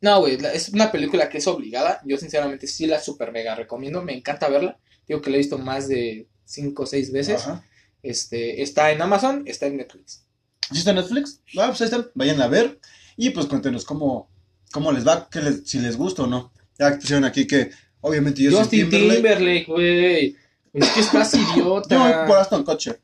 [0.00, 2.00] No, güey, es una película que es obligada.
[2.06, 4.02] Yo, sinceramente, sí la súper mega recomiendo.
[4.02, 4.78] Me encanta verla.
[5.08, 7.42] Digo que la he visto más de cinco o seis veces.
[7.42, 7.64] Ajá.
[8.02, 10.24] Este, está en Amazon, está en Netflix.
[10.70, 11.42] ¿Sí está en Netflix?
[11.58, 12.10] Ah, pues ahí están.
[12.14, 12.78] Vayan a ver.
[13.16, 14.30] Y pues cuéntenos cómo,
[14.72, 16.52] cómo les va, qué les- si les gusta o no.
[16.78, 17.70] Ya pusieron aquí que,
[18.00, 19.16] obviamente, yo soy Justin Timberlake.
[19.16, 20.36] Timberlake, güey.
[20.72, 21.88] Es que estás idiota.
[21.94, 23.00] Yo voy por Aston Kutcher.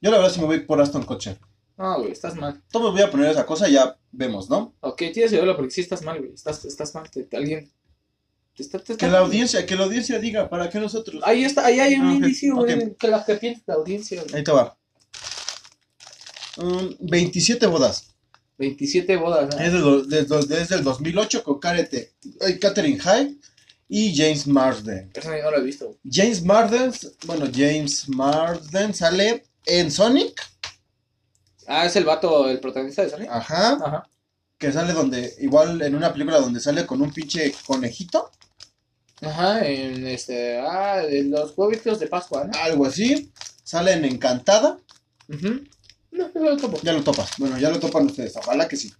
[0.00, 1.38] Yo la verdad sí me voy por Aston Kutcher.
[1.76, 2.62] No, güey, estás mal.
[2.70, 4.74] Todo voy a poner esa cosa, ya vemos, ¿no?
[4.80, 6.32] Ok, tienes que verlo porque sí estás mal, güey.
[6.32, 7.10] Estás, estás mal.
[7.10, 7.70] Te- alguien.
[8.58, 11.22] Te está- te está- Que la audiencia, que la audiencia diga, ¿para qué nosotros?
[11.24, 12.96] Ahí está, ahí hay un Ah, indicio, güey.
[12.96, 14.34] Que la que piensa la audiencia, güey.
[14.34, 14.76] Ahí te va.
[16.56, 18.14] Mm, 27 bodas.
[18.58, 22.10] 27 bodas, del do- desde, desde el 2008 con Karete-
[22.60, 23.36] Catherine Hyde
[23.88, 25.12] y James Marsden.
[25.14, 25.96] Eso no lo he visto.
[26.10, 26.92] James Marsden,
[27.26, 30.42] bueno, James Marsden sale en Sonic,
[31.68, 33.28] Ah, es el vato, el protagonista de Sonic.
[33.30, 34.08] ajá, Ajá.
[34.58, 38.32] que sale donde, igual en una película donde sale con un pinche conejito,
[39.20, 40.58] Ajá, en este.
[40.60, 42.58] Ah, de los huevitos de Pascua, ¿no?
[42.60, 43.32] algo así,
[43.64, 44.78] sale en Encantada,
[45.28, 45.64] Ujú.
[46.10, 46.78] No, no lo topo.
[46.82, 48.92] ya lo topas, bueno, ya lo topan ustedes, ojalá que sí.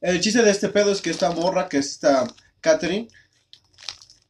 [0.00, 2.26] El chiste de este pedo es que esta morra, que es esta
[2.60, 3.08] Catherine,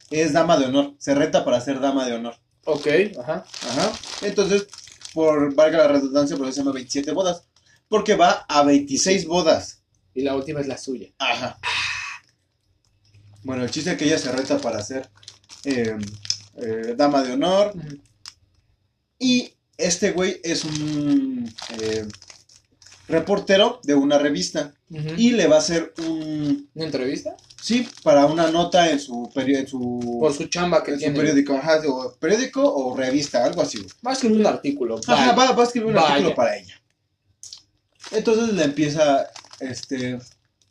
[0.09, 2.35] es dama de honor, se renta para ser dama de honor.
[2.65, 2.87] Ok,
[3.19, 3.45] ajá.
[3.69, 3.91] Ajá.
[4.21, 4.67] Entonces,
[5.13, 7.43] por valga la redundancia, por eso se llama 27 bodas.
[7.87, 9.81] Porque va a 26 bodas.
[10.13, 11.09] Y la última es la suya.
[11.19, 11.59] Ajá.
[13.45, 15.07] Bueno, el chiste es que ella se reta para ser
[15.65, 15.95] eh,
[16.57, 17.73] eh, dama de honor.
[19.19, 21.47] Y este güey es un
[21.79, 22.07] eh,
[23.07, 24.73] reportero de una revista.
[25.17, 26.69] Y le va a hacer un.
[26.73, 27.35] ¿Una entrevista?
[27.61, 31.01] Sí, para una nota en su, peri- en su, Por su chamba que en su
[31.01, 31.17] tiene.
[31.19, 31.53] periódico.
[31.55, 33.79] Ajá, o periódico o revista, algo así.
[34.05, 34.99] Va a escribir un artículo.
[35.07, 36.07] Ajá, va, va a escribir un Vaya.
[36.07, 36.81] artículo para ella.
[38.11, 39.27] Entonces le empieza,
[39.59, 40.19] este,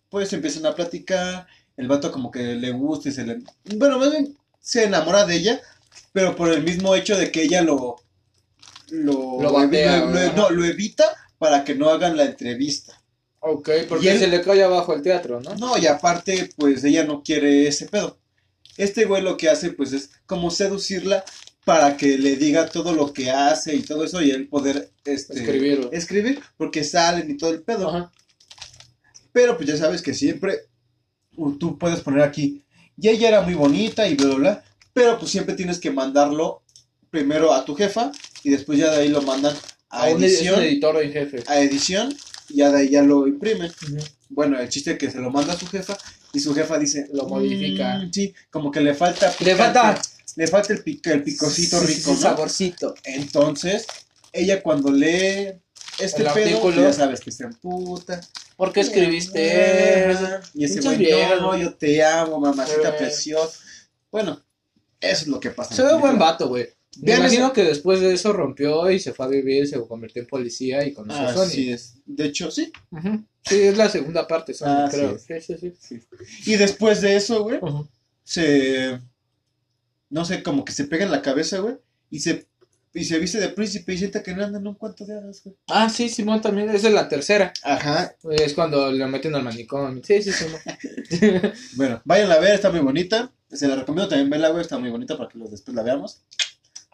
[0.08, 1.46] pues empiezan a platicar,
[1.76, 3.38] el vato como que le gusta y se le...
[3.76, 5.60] Bueno, más bien se enamora de ella,
[6.12, 7.96] pero por el mismo hecho de que ella lo...
[8.90, 10.32] Lo, Lo batea, lo- lo- ajá.
[10.36, 11.04] no, lo evita
[11.38, 13.00] para que no hagan la entrevista.
[13.40, 15.54] Ok, porque él- se le cae abajo el teatro, ¿no?
[15.56, 18.18] No, y aparte, pues ella no quiere ese pedo.
[18.76, 21.24] Este güey lo que hace, pues es como seducirla
[21.64, 25.34] para que le diga todo lo que hace y todo eso y él poder, este...
[25.34, 25.90] Escribirlo.
[25.92, 27.88] escribir porque salen y todo el pedo.
[27.88, 28.12] Ajá.
[29.32, 30.60] Pero pues ya sabes que siempre
[31.58, 32.62] tú puedes poner aquí,
[33.00, 36.62] y ella era muy bonita y bla, bla, bla, pero pues siempre tienes que mandarlo
[37.10, 38.10] primero a tu jefa
[38.42, 39.54] y después ya de ahí lo mandan
[39.90, 41.42] a edición, editor en jefe.
[41.46, 42.14] a edición
[42.48, 43.72] y ya de ahí ya lo imprimen.
[44.28, 45.96] Bueno, el chiste es que se lo manda a su jefa
[46.32, 47.98] y su jefa dice, Lo modifica.
[47.98, 50.00] "Mm, sí, como que le falta Le falta
[50.36, 52.20] le falta el, pic- el picocito Sí, sí, rico, sí, ¿no?
[52.22, 52.94] saborcito.
[53.04, 53.86] Entonces,
[54.32, 55.52] ella cuando lee
[56.00, 56.82] este El pedo, artículo.
[56.82, 58.20] ya sabes que se emputa.
[58.56, 60.28] ¿Por qué escribiste eso?
[60.54, 61.08] Y ese güey,
[61.40, 62.94] no, yo te amo, mamacita Eh.
[62.98, 63.58] preciosa.
[64.10, 64.40] Bueno,
[65.00, 65.74] eso es lo que pasa.
[65.74, 66.24] Se ve buen película.
[66.30, 66.68] vato, güey.
[66.98, 70.22] Me Vean imagino que después de eso rompió y se fue a vivir, se convirtió
[70.22, 71.42] en policía y conoció a Sony.
[71.42, 71.94] Así es.
[72.06, 72.70] De hecho, sí.
[72.92, 73.24] Ujú.
[73.44, 75.18] Sí, es la segunda parte, Sony, Así creo.
[75.18, 76.00] Sí, sí, sí.
[76.46, 77.58] Y después de eso, güey,
[78.22, 79.00] se.
[80.10, 81.74] No sé, como que se pega en la cabeza, güey.
[82.10, 82.46] Y se,
[82.94, 85.42] y se viste de príncipe y siente que no anda en un cuento de hadas,
[85.44, 85.56] güey.
[85.68, 87.52] Ah, sí, Simón también, esa es la tercera.
[87.64, 88.14] Ajá.
[88.30, 90.00] Es cuando lo meten al manicomio.
[90.04, 90.60] Sí, sí, Simón.
[91.76, 93.32] Bueno, váyanla a ver, está muy bonita.
[93.50, 96.22] Se la recomiendo también verla, güey, está muy bonita para que los- después la veamos.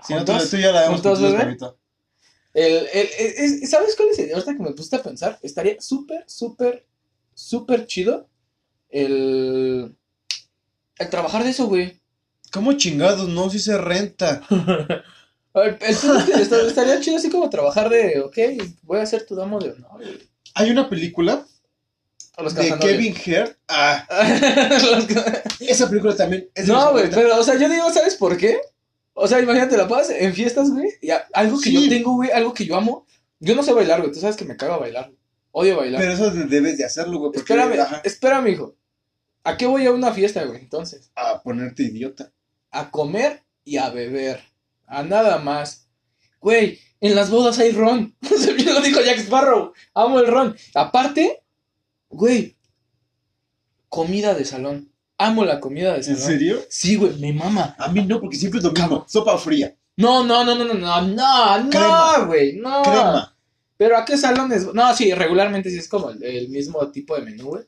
[0.07, 1.03] Si no, tú, tú ya la vemos.
[2.53, 5.39] El, el, el- es- ¿Sabes cuál es el ahorita que me puse a pensar?
[5.43, 6.87] Estaría súper, súper,
[7.35, 8.29] súper chido
[8.89, 9.95] el,
[10.99, 12.01] el trabajar de eso, güey.
[12.53, 13.29] ¿Cómo chingados?
[13.29, 14.43] No, si se renta.
[15.55, 18.39] El estaría chido así como trabajar de, ok,
[18.83, 20.01] voy a ser tu damo de honor.
[20.55, 21.45] Hay una película
[22.55, 22.79] de.
[22.79, 23.57] Kevin Hart.
[23.69, 24.07] Ah,
[25.61, 28.61] esa película también es no, güey, pero, o sea, yo digo, ¿sabes por qué?
[29.13, 31.85] O sea, imagínate, la pasas en fiestas, güey, y algo que Sí.
[31.85, 33.07] yo tengo, güey, algo que yo amo.
[33.41, 35.11] Yo no sé bailar, güey, tú sabes que me cago a bailar.
[35.51, 36.01] Odio bailar.
[36.01, 37.33] Pero eso de- debes de hacerlo, güey.
[37.33, 38.77] Porque, espérame, ajá, espérame, hijo.
[39.45, 41.11] ¿A qué voy a una fiesta, güey, entonces?
[41.17, 42.31] a ponerte idiota.
[42.71, 44.41] a comer y a beber.
[44.91, 45.89] A nada más.
[46.41, 48.15] Güey, en las bodas hay ron.
[48.67, 49.73] Lo dijo Jack Sparrow.
[49.95, 50.57] Amo el ron.
[50.75, 51.43] Aparte,
[52.09, 52.57] güey,
[53.89, 54.91] comida de salón.
[55.19, 56.21] Amo la comida de ¿En salón.
[56.23, 56.59] serio?
[56.69, 57.75] Sí, güey, me mama.
[57.79, 59.05] A mí no, porque siempre es lo mismo.
[59.09, 62.17] Sopa fría, No, no, no, no, no, no, no, Crema.
[62.19, 62.83] no, güey, no.
[62.83, 63.37] crema.
[63.77, 64.73] Pero ¿a qué salones?
[64.75, 67.65] No, sí, regularmente sí es como el, el mismo tipo de menú, güey.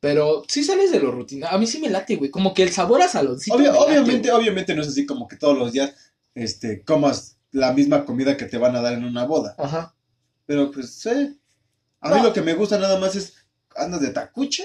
[0.00, 1.48] Pero sí sales de lo rutina.
[1.48, 2.30] A mí sí me late, güey.
[2.30, 3.56] Como que el sabor a saloncito.
[3.56, 4.40] Obvio- late, obviamente, güey.
[4.40, 5.92] obviamente no es así como que todos los días
[6.42, 9.54] este, comas la misma comida que te van a dar en una boda.
[9.58, 9.94] Ajá.
[10.46, 11.38] Pero pues, sí.
[12.00, 12.22] A mí No.
[12.24, 13.34] lo que me gusta nada más es,
[13.76, 14.64] andas de tacuche,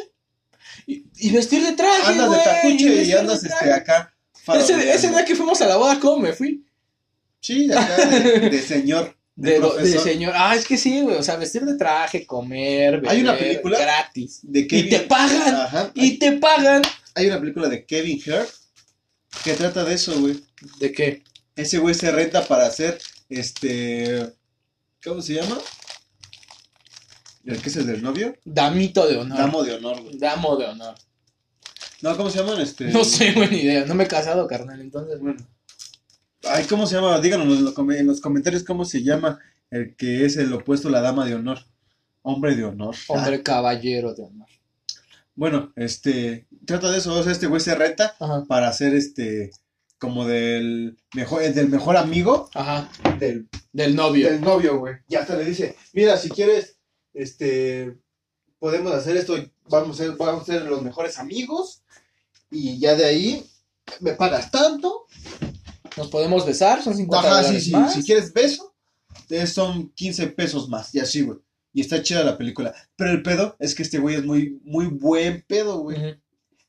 [0.88, 4.14] Y, y vestir de traje, andas de tacuche y andas este, acá.
[4.56, 6.66] Ese, día que fuimos a la boda, ¿cómo me fui?
[7.40, 10.34] Sí, acá de, de señor, de, De, de señor.
[10.36, 11.18] Ah, es que sí, güey.
[11.18, 14.40] O sea, vestir de traje, comer, beber, Hay una película gratis.
[14.44, 14.90] de Y Kevin.
[14.90, 15.56] te pagan.
[15.56, 15.92] Ajá.
[15.96, 16.82] Y te pagan.
[17.16, 18.50] Hay una película de Kevin Hart
[19.44, 20.40] que trata de eso, güey.
[20.80, 21.24] ¿De qué?
[21.56, 23.00] Ese güey se renta para hacer,
[23.30, 24.34] este,
[25.04, 25.58] ¿cómo se llama?
[27.46, 28.36] ¿El que es el del novio?
[28.46, 29.38] Damito de honor.
[29.38, 30.18] Damo de honor, güey.
[30.18, 30.96] Damo de honor.
[32.02, 32.60] No, ¿cómo se llaman?
[32.62, 32.86] Este...
[32.86, 33.86] No sé, ni idea.
[33.86, 34.80] No me he casado, carnal.
[34.82, 35.46] Entonces, Bueno.
[36.46, 37.20] Ay, ¿cómo se llama?
[37.22, 39.40] Díganos en los, com- en los comentarios cómo se llama
[39.72, 41.60] el que es el opuesto a la dama de honor.
[42.22, 42.96] Hombre de honor.
[43.08, 44.48] hombre Ah, caballero de honor.
[45.36, 48.44] bueno, este, trata de eso, o sea, este güey se renta Ajá.
[48.48, 49.52] para hacer este,
[50.04, 52.90] como del mejor, el del mejor amigo Ajá.
[53.20, 54.30] del, Del novio.
[54.30, 54.96] del novio, güey.
[55.08, 56.76] Y hasta le dice, mira, si quieres,
[57.14, 57.98] este,
[58.60, 59.38] podemos hacer esto,
[59.70, 61.84] vamos a ser, vamos a ser los mejores amigos
[62.52, 63.50] y ya de ahí
[64.02, 65.06] me pagas tanto.
[65.96, 67.94] Nos podemos besar, son 50 Ajá, sí, dólares sí, más.
[67.94, 68.76] si quieres beso,
[69.48, 71.40] son 15 pesos más, y así, güey.
[71.72, 72.76] Y está chida la película.
[72.98, 76.22] Pero el pedo es que este güey es muy, muy buen pedo, güey.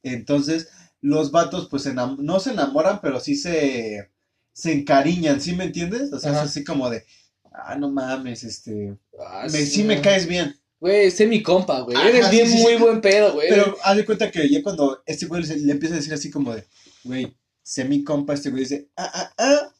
[0.05, 0.69] Entonces,
[1.05, 4.11] los vatos, pues, enam- no se enamoran, pero sí se,
[4.55, 6.13] se encariñan, ¿sí me entiendes?
[6.13, 6.45] O sea, Ajá.
[6.45, 7.05] es así como de,
[7.53, 10.59] ah, no mames, este, Ah, me, sí me caes bien.
[10.81, 11.97] Güey, sé mi compa, güey.
[11.97, 12.79] Eres bien sí, muy sí.
[12.79, 13.49] buen pedo, güey.
[13.49, 16.31] Pero haz de cuenta que ya cuando este güey le, le empieza a decir así
[16.31, 16.65] como de,
[17.05, 19.73] güey, sé mi compa, este güey dice, ah, ah, ah,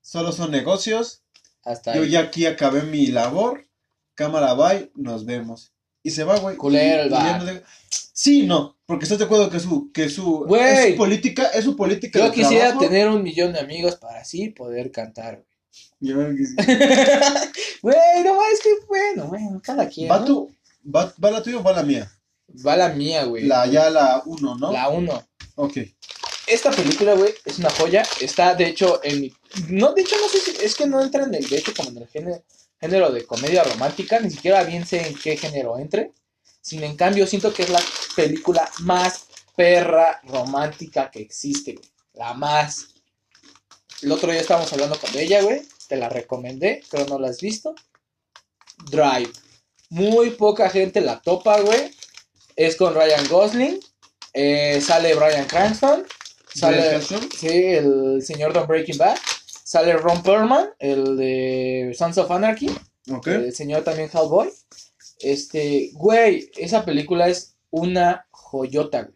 [0.00, 1.22] solo son negocios,
[1.64, 2.10] Hasta Yo ahí.
[2.10, 3.66] ya aquí acabé mi labor.
[4.14, 5.72] Cámara, bye, nos vemos.
[6.02, 6.56] Y se va, güey.
[6.56, 7.10] Culero el
[8.22, 11.74] Sí, no, porque estás de acuerdo que su, que su, es su política, es su
[11.74, 12.80] política Yo de quisiera trabajo.
[12.80, 15.42] tener un millón de amigos para así poder cantar,
[16.00, 16.36] Yo güey.
[17.80, 20.10] Güey, no, es que, bueno, bueno, cada quien.
[20.10, 20.26] ¿Va, ¿no?
[20.26, 20.54] tu,
[20.84, 22.12] va, ¿Va la tuya o va la mía?
[22.66, 23.46] Va la mía, güey.
[23.46, 24.70] La, ya la uno, ¿no?
[24.70, 25.26] La uno.
[25.54, 25.78] Ok.
[26.46, 28.02] Esta película, güey, es una joya.
[28.20, 29.32] Está, de hecho, en mi...
[29.70, 30.62] No, de hecho, no sé si...
[30.62, 31.48] Es que no entra en el...
[31.48, 32.44] De hecho, como en el género,
[32.78, 34.20] género de comedia romántica.
[34.20, 36.12] Ni siquiera bien sé en qué género entre.
[36.60, 37.82] Sin en cambio, siento que es la
[38.14, 41.88] película más perra romántica que existe, güey.
[42.14, 42.88] La más.
[44.02, 45.62] El otro día estábamos hablando con ella, güey.
[45.88, 47.74] Te la recomendé, pero no la has visto.
[48.90, 49.30] Drive.
[49.90, 51.94] Muy poca gente la topa, güey.
[52.56, 53.80] Es con Ryan Gosling.
[54.32, 56.06] Eh, sale Brian Cranston.
[56.54, 59.16] Sale, sí, el señor Don Breaking Bad.
[59.46, 62.70] Sale Ron Perlman, el de Sons of Anarchy.
[63.10, 63.26] Ok.
[63.28, 64.50] El señor también Hellboy.
[65.20, 69.14] Este, güey, esa película es una joyota, güey.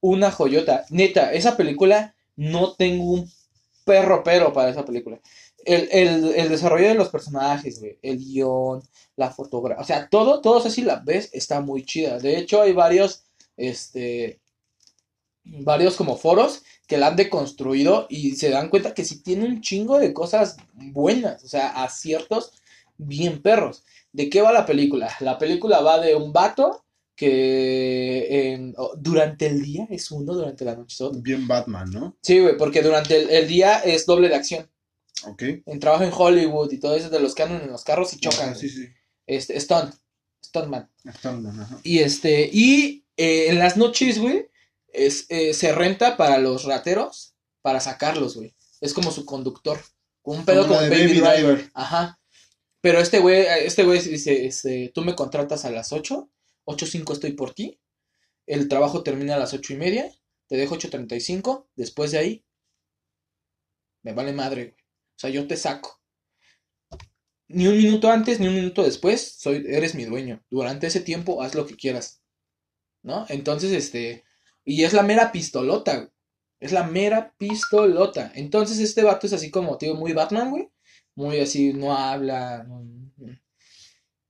[0.00, 0.84] Una joyota.
[0.90, 3.30] Neta, esa película no tengo un
[3.84, 5.20] perro pero para esa película.
[5.64, 7.98] El, el, el desarrollo de los personajes, güey.
[8.02, 8.82] El guion,
[9.16, 9.82] la fotografía.
[9.82, 12.18] O sea, todo, todo, si la ves, está muy chida.
[12.18, 13.24] De hecho, hay varios,
[13.56, 14.40] este,
[15.44, 19.60] varios como foros que la han deconstruido y se dan cuenta que sí tiene un
[19.60, 22.52] chingo de cosas buenas, o sea, aciertos
[22.96, 23.84] bien perros.
[24.16, 25.14] ¿De qué va la película?
[25.20, 30.74] La película va de un vato que en- durante el día es uno, durante la
[30.74, 31.20] noche es otro.
[31.20, 32.16] Bien Batman, ¿no?
[32.22, 34.70] Sí, güey, porque durante el, el día es doble de acción.
[35.26, 35.42] Ok.
[35.66, 38.18] En trabajo en Hollywood y todo eso de los que andan en los carros y
[38.20, 38.50] chocan.
[38.50, 38.86] Ah, sí, sí.
[39.26, 39.94] Este, stunt,
[40.44, 40.90] stuntman.
[41.04, 41.78] Están, ajá.
[41.82, 44.48] Y este, y eh, en las noches, güey,
[44.92, 48.54] es, eh, se renta para los rateros para sacarlos, güey.
[48.80, 49.78] Es como su conductor.
[50.22, 51.34] Con un pedo Como Baby, Baby Driver.
[51.34, 51.70] Driver.
[51.74, 52.18] Ajá.
[52.86, 56.30] Pero este güey, este güey dice, este, tú me contratas a las 8,
[56.66, 57.80] 8.05 estoy por ti.
[58.46, 60.08] El trabajo termina a las ocho y media.
[60.46, 61.66] Te dejo 8.35.
[61.74, 62.44] Después de ahí,
[64.04, 64.76] me vale madre, güey.
[64.76, 66.00] O sea, yo te saco.
[67.48, 70.44] Ni un minuto antes, ni un minuto después, soy, eres mi dueño.
[70.48, 72.22] Durante ese tiempo, haz lo que quieras.
[73.02, 73.26] ¿No?
[73.28, 74.22] Entonces, este.
[74.64, 76.10] Y es la mera pistolota, güey.
[76.60, 78.30] Es la mera pistolota.
[78.36, 80.70] Entonces, este vato es así como, tío, muy Batman, güey.
[81.16, 82.64] Muy así, no habla.
[82.68, 82.84] no-.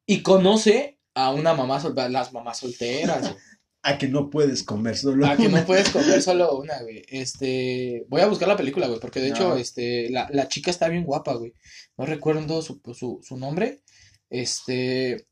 [0.07, 3.35] Y conoce a una mamá, las mamás solteras.
[3.83, 5.25] A que no puedes comer solo.
[5.29, 7.05] A que no puedes comer solo una, güey.
[7.07, 10.89] Este, voy a buscar la película, güey, porque de hecho, este, la, la chica está
[10.89, 11.53] bien guapa, güey.
[11.97, 13.83] No recuerdo su, su, su nombre.
[14.29, 15.29] Este,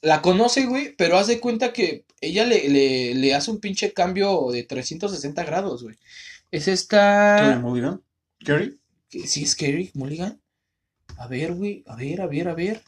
[0.00, 3.92] la conoce, güey, pero haz de cuenta que ella le, le, le hace un pinche
[3.92, 5.96] cambio de 360 grados, güey.
[6.52, 7.58] Es ¿Carrie esta...
[7.60, 8.00] Mulligan?
[8.44, 8.76] ¿Carrie?
[9.10, 10.40] ¿Qué- ¿Sí es Carrie Mulligan?
[11.18, 12.82] A ver, güey, a ver, a ver, a ver.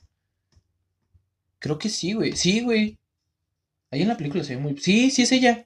[1.58, 2.36] Creo que sí, güey.
[2.36, 2.98] Sí, güey.
[3.90, 4.76] Ahí en la película se ve muy...
[4.78, 5.64] Sí, sí es ella.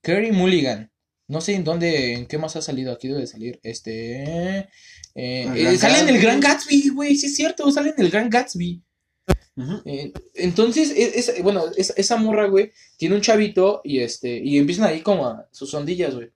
[0.00, 0.90] Carrie Mulligan.
[1.28, 2.92] No sé en dónde, en qué más ha salido.
[2.92, 3.58] Aquí debe salir.
[3.62, 4.22] Este...
[4.22, 4.68] eh,
[5.14, 6.22] eh, Gran sale en el Gatsby.
[6.22, 7.16] Gran Gatsby, güey.
[7.16, 8.82] Sí es cierto, sale en el Gran Gatsby.
[9.84, 14.56] Eh, entonces, es, es- bueno, es- esa morra, güey, tiene un chavito y este, y
[14.58, 16.30] empiezan ahí como a sus ondillas, güey.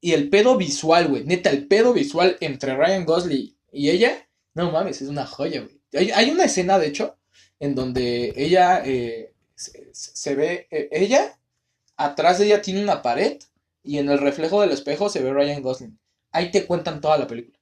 [0.00, 4.70] Y el pedo visual, güey, neta, el pedo visual entre Ryan Gosling y ella, no
[4.72, 5.80] mames, es una joya, güey.
[5.94, 7.16] Hay, hay una escena, de hecho,
[7.60, 11.38] en donde ella eh, se, se ve, eh, ella,
[11.96, 13.38] atrás de ella tiene una pared
[13.82, 15.98] y en el reflejo del espejo se ve Ryan Gosling.
[16.32, 17.58] Ahí te cuentan toda la película.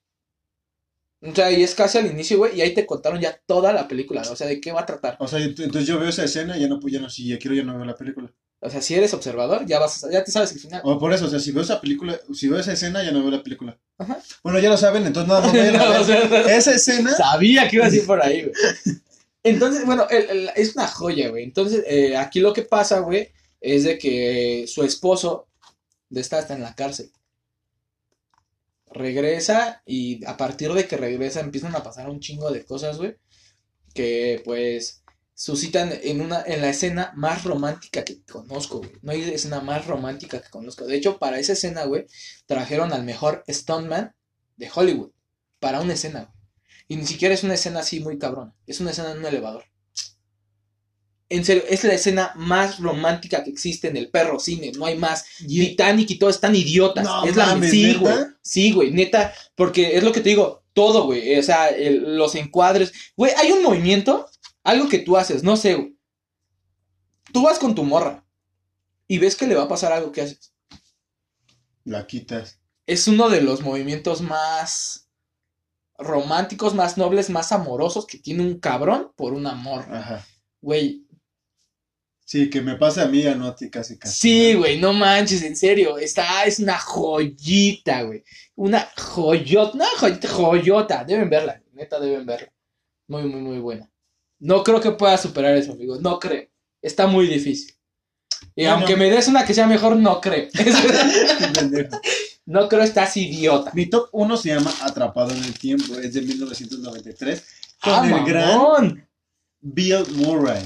[1.22, 3.88] O sea, y es casi al inicio, güey, y ahí te contaron ya toda la
[3.88, 5.16] película, o sea, de qué va a tratar.
[5.18, 7.26] O sea, ent- entonces yo veo esa escena y ya no, pues ya no, si
[7.28, 8.32] ya quiero, ya no veo la película.
[8.60, 10.82] O sea, si eres observador, ya vas ya te sabes el final.
[10.84, 13.20] O por eso, o sea, si veo esa película, si veo esa escena, ya no
[13.22, 13.78] veo la película.
[13.98, 14.18] Ajá.
[14.42, 17.14] Bueno, ya lo saben, entonces nada más vayan a ver esa escena.
[17.14, 18.54] Sabía que iba a decir por ahí, güey.
[19.42, 21.44] Entonces, bueno, el- el- es una joya, güey.
[21.44, 23.30] Entonces, eh, aquí lo que pasa, güey,
[23.60, 25.46] es de que su esposo
[26.10, 27.12] de esta está en la cárcel.
[28.90, 33.16] Regresa y a partir de que regresa empiezan a pasar un chingo de cosas, güey,
[33.94, 35.02] que pues
[35.38, 38.90] suscitan en una en la escena más romántica que conozco, güey.
[39.02, 40.86] No hay escena más romántica que conozco.
[40.86, 42.06] De hecho, para esa escena, güey,
[42.46, 44.14] trajeron al mejor stuntman
[44.56, 45.10] de Hollywood
[45.60, 46.36] para una escena, güey.
[46.88, 48.54] Y ni siquiera es una escena así muy cabrona.
[48.66, 49.64] Es una escena en un elevador.
[51.28, 54.70] En serio, es la escena más romántica que existe en el perro cine.
[54.76, 55.24] No hay más.
[55.70, 57.04] Titanic y todo están idiotas.
[57.04, 58.14] No es la mames, sí, güey.
[58.42, 59.34] Sí, güey, neta.
[59.56, 61.36] Porque es lo que te digo, todo, güey.
[61.36, 62.92] O sea, el- los encuadres.
[63.16, 64.28] Güey, hay un movimiento,
[64.66, 65.94] algo que tú haces, no sé.
[67.32, 68.26] Tú vas con tu morra
[69.06, 70.52] y ves que le va a pasar algo que haces.
[71.84, 72.60] La quitas.
[72.84, 75.08] Es uno de los movimientos más
[75.96, 79.86] románticos, más nobles, más amorosos que tiene un cabrón por un amor.
[79.88, 80.26] Ajá.
[80.60, 81.06] Güey,
[82.24, 84.18] Sí, que me pase a mí, a no a ti casi casi.
[84.18, 85.96] Sí, güey, no manches, en serio.
[85.96, 88.24] Está, es una joyita, güey.
[88.56, 91.04] Una joyota, una joyita, joyota.
[91.04, 92.52] Deben verla, neta, deben verla.
[93.06, 93.88] Muy, muy, muy buena.
[94.38, 95.98] No creo que pueda superar eso, amigo.
[96.00, 96.48] No creo.
[96.82, 97.74] Está muy difícil.
[98.54, 98.76] Y Bueno.
[98.78, 100.48] aunque me des una que sea mejor, no creo.
[102.46, 103.72] No creo, estás idiota.
[103.74, 107.44] Mi top 1 se llama Atrapado en el Tiempo, es de 1993,
[107.82, 109.08] con ¡Ah, el gran!
[109.60, 110.62] Bill Murray.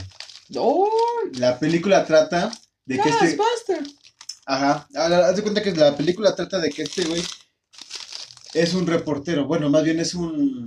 [0.56, 0.90] ¡Oh,
[1.38, 2.50] La película trata
[2.84, 3.34] de que este...
[3.34, 3.82] Ghostbuster!
[4.44, 7.22] Ajá, haz de cuenta que la película trata de que este güey
[8.52, 10.64] es un reportero, bueno, más bien es un...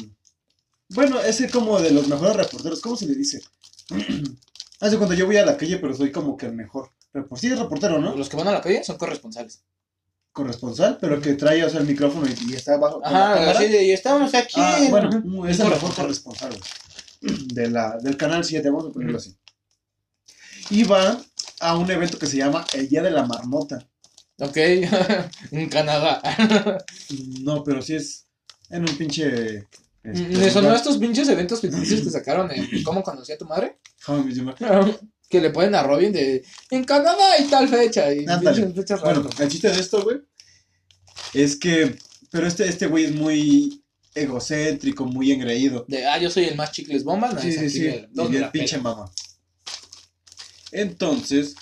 [0.89, 3.41] Bueno, es el como de los mejores reporteros, ¿cómo se le dice?
[4.79, 7.37] Haz de cuenta, yo voy a la calle, pero soy como que el mejor reportero.
[7.39, 8.15] Sí, es reportero, ¿no?
[8.15, 9.63] Los que van a la calle son corresponsales.
[10.31, 13.01] Corresponsal, pero que trae, o sea, el micrófono y, y está abajo.
[13.03, 14.59] Ajá, de, y estamos aquí.
[14.59, 16.57] Ah, bueno, es el mejor corresponsal
[17.21, 19.35] de la, del canal 7, vamos a ponerlo así.
[20.69, 21.21] Y va
[21.59, 23.87] a un evento que se llama el Día de la Marmota.
[24.39, 24.57] Ok,
[25.51, 26.21] en Canadá.
[27.41, 28.25] No, pero sí es
[28.69, 29.67] en un pinche.
[30.03, 30.77] Este, ¿Me sonó lugar.
[30.77, 33.79] estos pinches eventos ficticios que sacaron en ¿Cómo conocí a tu madre?
[35.29, 38.13] Que le ponen a Robin de en Canadá y tal fecha.
[38.13, 38.25] Y
[38.73, 40.17] fechas Bueno, el chiste de esto, güey,
[41.33, 41.95] es que,
[42.29, 43.83] pero este, este güey es muy
[44.13, 45.85] egocéntrico, muy engreído.
[45.87, 47.31] De, ah, yo soy el más chicles bomba.
[47.31, 49.11] No, Sí, sí, sí, y el pinche mamá.
[50.71, 51.55] Entonces,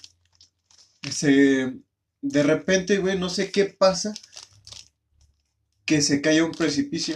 [1.09, 1.73] se,
[2.21, 4.13] de repente, güey, no sé qué pasa,
[5.85, 7.15] que se cae a un precipicio.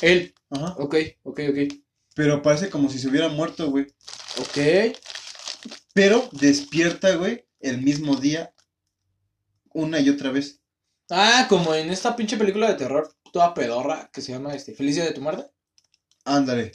[0.00, 0.34] Él.
[0.50, 0.74] Ajá.
[0.78, 1.72] Ok, ok, ok.
[2.14, 3.86] Pero parece como si se hubiera muerto, güey.
[4.40, 4.96] Ok.
[5.94, 8.52] Pero despierta, güey, el mismo día,
[9.72, 10.60] una y otra vez.
[11.10, 15.04] Ah, como en esta pinche película de terror toda pedorra que se llama este Felicia
[15.04, 15.46] de tu muerte.
[16.24, 16.72] Ándale.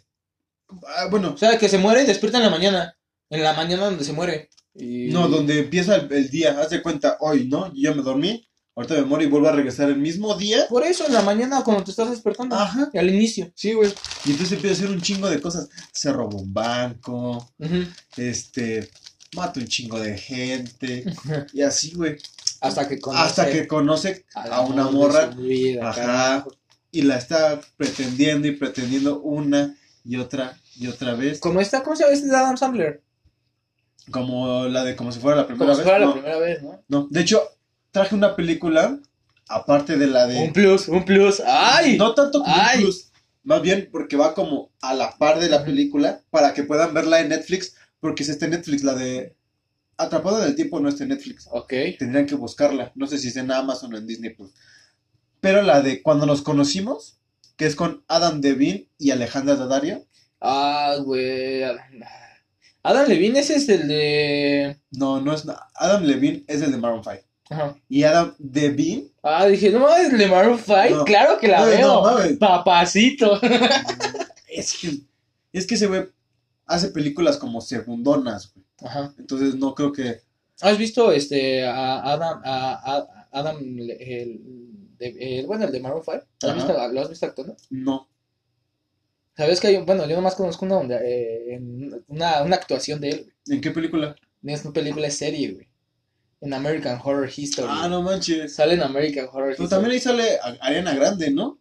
[0.88, 2.98] Ah, bueno, O sea, que se muere y despierta en la mañana.
[3.30, 4.50] En la mañana donde se muere.
[4.76, 5.10] Y...
[5.10, 7.68] no, donde empieza el, el día, haz de cuenta, hoy, ¿no?
[7.68, 10.66] Yo ya me dormí, ahorita me muero y vuelvo a regresar el mismo día.
[10.70, 12.56] Por eso, en la mañana cuando te estás despertando.
[12.56, 12.90] Ajá.
[12.94, 13.52] Al inicio.
[13.56, 13.94] Sí, güey.
[14.26, 15.70] Y entonces empieza a hacer un chingo de cosas.
[15.92, 17.84] Se roba un banco, Ujú.
[18.18, 18.90] este,
[19.36, 21.04] mata un chingo de gente,
[21.54, 22.18] y así, güey.
[22.62, 26.02] Hasta que conoce Hasta que conoce a una morra vida, Ajá.
[26.02, 26.52] carajo.
[26.92, 31.40] y la está pretendiendo y pretendiendo una y otra y otra vez.
[31.40, 33.04] Como esta, ¿cómo se llama este de Adam Sandler?
[34.12, 35.90] Como la de como si fuera la primera Como si vez.
[35.90, 36.84] fuera la primera vez, ¿no?
[36.88, 37.08] no.
[37.10, 37.42] De hecho,
[37.94, 39.00] traje una película,
[39.48, 40.40] aparte de la de.
[40.40, 41.42] Un plus, un plus.
[41.48, 41.98] ¡Ay!
[41.98, 43.12] No tanto como un plus,
[43.44, 47.22] más bien porque va como a la par de la película para que puedan verla
[47.22, 49.38] en Netflix, porque si está en Netflix, la de
[49.96, 51.48] Atrapada en el tiempo no está en Netflix.
[51.52, 51.72] Ok.
[52.00, 54.52] Tendrían que buscarla, no sé si está en Amazon o en Disney Plus.
[55.40, 57.20] Pero la de Cuando nos conocimos,
[57.58, 60.06] que es con Adam Devine y Alejandra Daddario,
[60.46, 61.64] Ah, güey.
[62.84, 64.78] Adam Levine ese es el de.
[64.92, 67.16] no, no es Adam Levine es el de Maroon 5.
[67.54, 67.76] Ajá.
[67.90, 70.76] Y Adam Devine, Ah, dije, no mames, el de Maroon 5.
[70.90, 71.06] No.
[71.06, 71.88] Claro que la No, veo.
[71.88, 72.38] no mames.
[72.38, 73.40] Papacito.
[74.50, 74.98] es que,
[75.54, 76.08] es que ese güey
[76.66, 78.66] hace películas como segundonas, güey.
[78.84, 79.14] Ajá.
[79.18, 80.22] Entonces no creo que
[80.62, 83.88] ¿Has visto este a Adam a, a- Adam el,
[84.98, 86.20] de- el- bueno el de Maroon 5?
[86.44, 87.56] ¿Lo has visto, ¿Lo has visto actuando?
[87.70, 88.08] no.
[89.36, 93.02] ¿Sabes que hay un- bueno, yo nomás conozco una donde eh, en una, una actuación
[93.02, 94.16] de él, ¿En qué película?
[94.44, 95.68] Es una película es serie, güey.
[96.44, 97.68] En American Horror History.
[97.70, 98.54] Ah, no manches.
[98.56, 99.70] Sale en American Horror Pero History.
[99.70, 101.60] también ahí sale Ariana Grande, ¿no?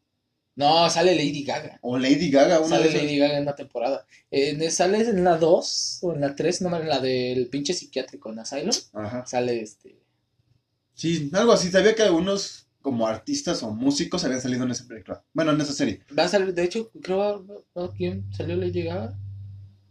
[0.56, 1.78] No, sale Lady Gaga.
[1.82, 2.92] O Lady Gaga, una Sale.
[2.92, 4.04] Lady Gaga en una temporada.
[4.30, 8.30] Eh, sale en la 2 o en la 3, no, en la del pinche psiquiátrico
[8.30, 8.74] en Asylum.
[8.92, 9.24] Ajá.
[9.24, 9.96] Sale este.
[10.94, 11.70] Sí, algo así.
[11.70, 15.22] Sabía que algunos como artistas o músicos habían salido en esa película.
[15.32, 16.00] Bueno, en esa serie.
[16.18, 17.92] Va a salir, de hecho, creo, ¿no?
[17.92, 19.16] ¿quién salió Lady Gaga?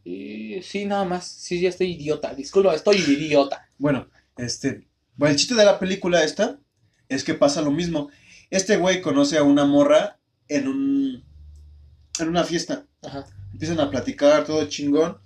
[0.03, 1.25] Y sí, nada más.
[1.25, 2.35] Sí, ya estoy idiota.
[2.35, 3.67] Disculpa, estoy idiota.
[3.77, 4.07] Bueno,
[4.41, 6.59] este, bueno, el chiste de la película esta
[7.09, 8.09] es que pasa lo mismo.
[8.49, 11.23] Este güey conoce a una morra en un
[12.19, 12.85] en una fiesta.
[13.01, 13.25] Ajá.
[13.53, 15.19] Empiezan a platicar todo chingón.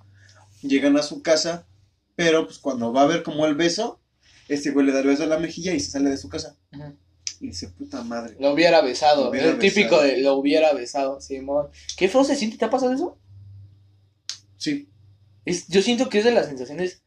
[0.61, 1.67] Llegan a su casa,
[2.15, 4.01] pero pues cuando va a ver como el beso,
[4.47, 6.57] este güey le da el beso a la mejilla y se sale de su casa.
[6.73, 6.97] Ujú.
[7.41, 8.35] Y dice, puta madre.
[8.39, 9.25] Lo hubiera besado.
[9.25, 11.67] Lo hubiera el típico de lo hubiera besado, Simón.
[11.97, 12.57] ¿Qué feo se siente?
[12.57, 13.19] ¿Te ha pasado eso?
[14.57, 14.89] Sí,
[15.43, 17.03] Es, yo siento que es de las sensaciones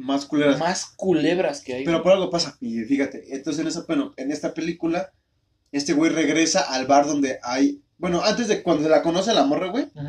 [0.00, 0.58] más culeras.
[0.58, 1.84] más culebras que hay.
[1.84, 2.56] Pero por algo pasa.
[2.60, 5.12] Y fíjate, entonces en esa, bueno, en esta película,
[5.72, 7.82] este güey regresa al bar donde hay.
[7.98, 10.08] Bueno, antes de cuando se la conoce la morra, güey, Ujú.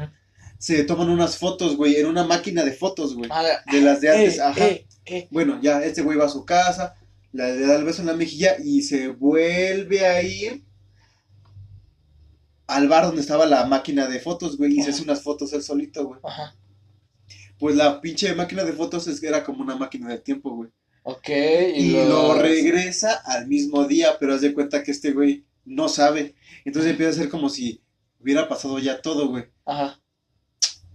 [0.57, 3.29] se toman unas fotos, güey, en una máquina de fotos, güey.
[3.33, 4.67] Ah, De las de antes, eh, ajá.
[4.67, 5.27] eh, eh.
[5.31, 6.95] Bueno, ya este güey va a su casa,
[7.33, 10.63] le, da el beso en la mejilla y se vuelve a ir
[12.67, 15.61] al bar donde estaba la máquina de fotos, güey, y se hace unas fotos él
[15.61, 16.19] solito, güey.
[16.23, 16.55] Ajá.
[17.61, 20.69] Pues la pinche máquina de fotos es, era como una máquina del tiempo, güey.
[21.03, 21.29] Ok.
[21.75, 25.87] Y lo- lo regresa al mismo día, pero haz de cuenta que este güey no
[25.87, 26.33] sabe.
[26.65, 27.81] Entonces empieza a ser como si
[28.19, 29.45] hubiera pasado ya todo, güey.
[29.65, 30.01] Ajá.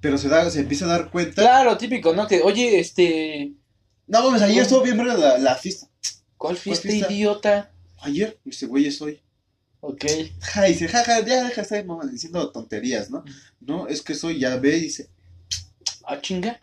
[0.00, 1.40] Pero se da, se empieza a dar cuenta.
[1.40, 2.26] Claro, típico, ¿no?
[2.26, 3.52] Que, oye, este.
[4.08, 5.88] No, mames, ayer estuvo bien buena la, la fiesta.
[6.36, 7.12] ¿Cuál fiesta, fiesta?
[7.12, 7.72] idiota?
[7.98, 9.20] Ayer, ese güey es hoy.
[9.80, 10.04] Ok.
[10.40, 13.24] Ja, dice, jaja, ya deja de estar diciendo tonterías, ¿no?
[13.60, 15.10] No, es que soy, ya ve, dice.
[16.06, 16.60] Ah, chinga.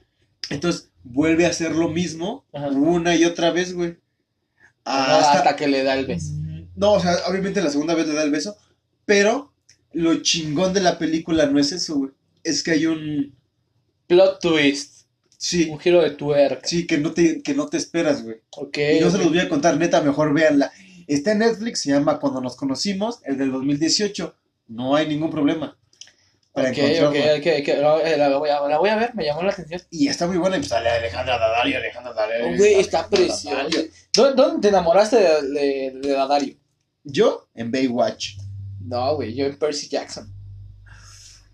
[0.49, 2.69] Entonces vuelve a hacer lo mismo Ajá.
[2.69, 3.97] una y otra vez, güey.
[4.85, 6.33] Ajá, Hasta, hasta que le da el beso.
[6.75, 8.57] No, o sea, obviamente la segunda vez le da el beso,
[9.05, 9.53] pero
[9.91, 12.11] lo chingón de la película no es eso, güey.
[12.43, 13.35] Es que hay un...
[14.07, 15.03] Plot twist.
[15.37, 16.65] Sí, Un giro de tuerca.
[16.67, 18.37] sí, que no te, que no te esperas, güey.
[18.51, 18.77] Ok.
[18.77, 20.71] Y no se los voy a contar, neta, mejor véanla.
[21.07, 24.35] Está en Netflix, se llama Cuando nos conocimos, el del 2018.
[24.69, 25.77] No hay ningún problema
[26.53, 27.09] para Ok, encontrarla.
[27.09, 27.67] ok, ok, ok,
[28.17, 29.81] La, la voy a, la voy a ver, me llamó la atención.
[29.89, 32.47] Y está muy buena, y pues sale Alejandra Daddario, Alejandra Daddario.
[32.47, 33.07] Oh, está.
[33.09, 33.89] Daddario.
[34.13, 36.55] ¿Dónde, te enamoraste de, de, de Dadario?
[37.03, 38.37] Yo en Baywatch.
[38.85, 40.31] No, güey, yo en Percy Jackson.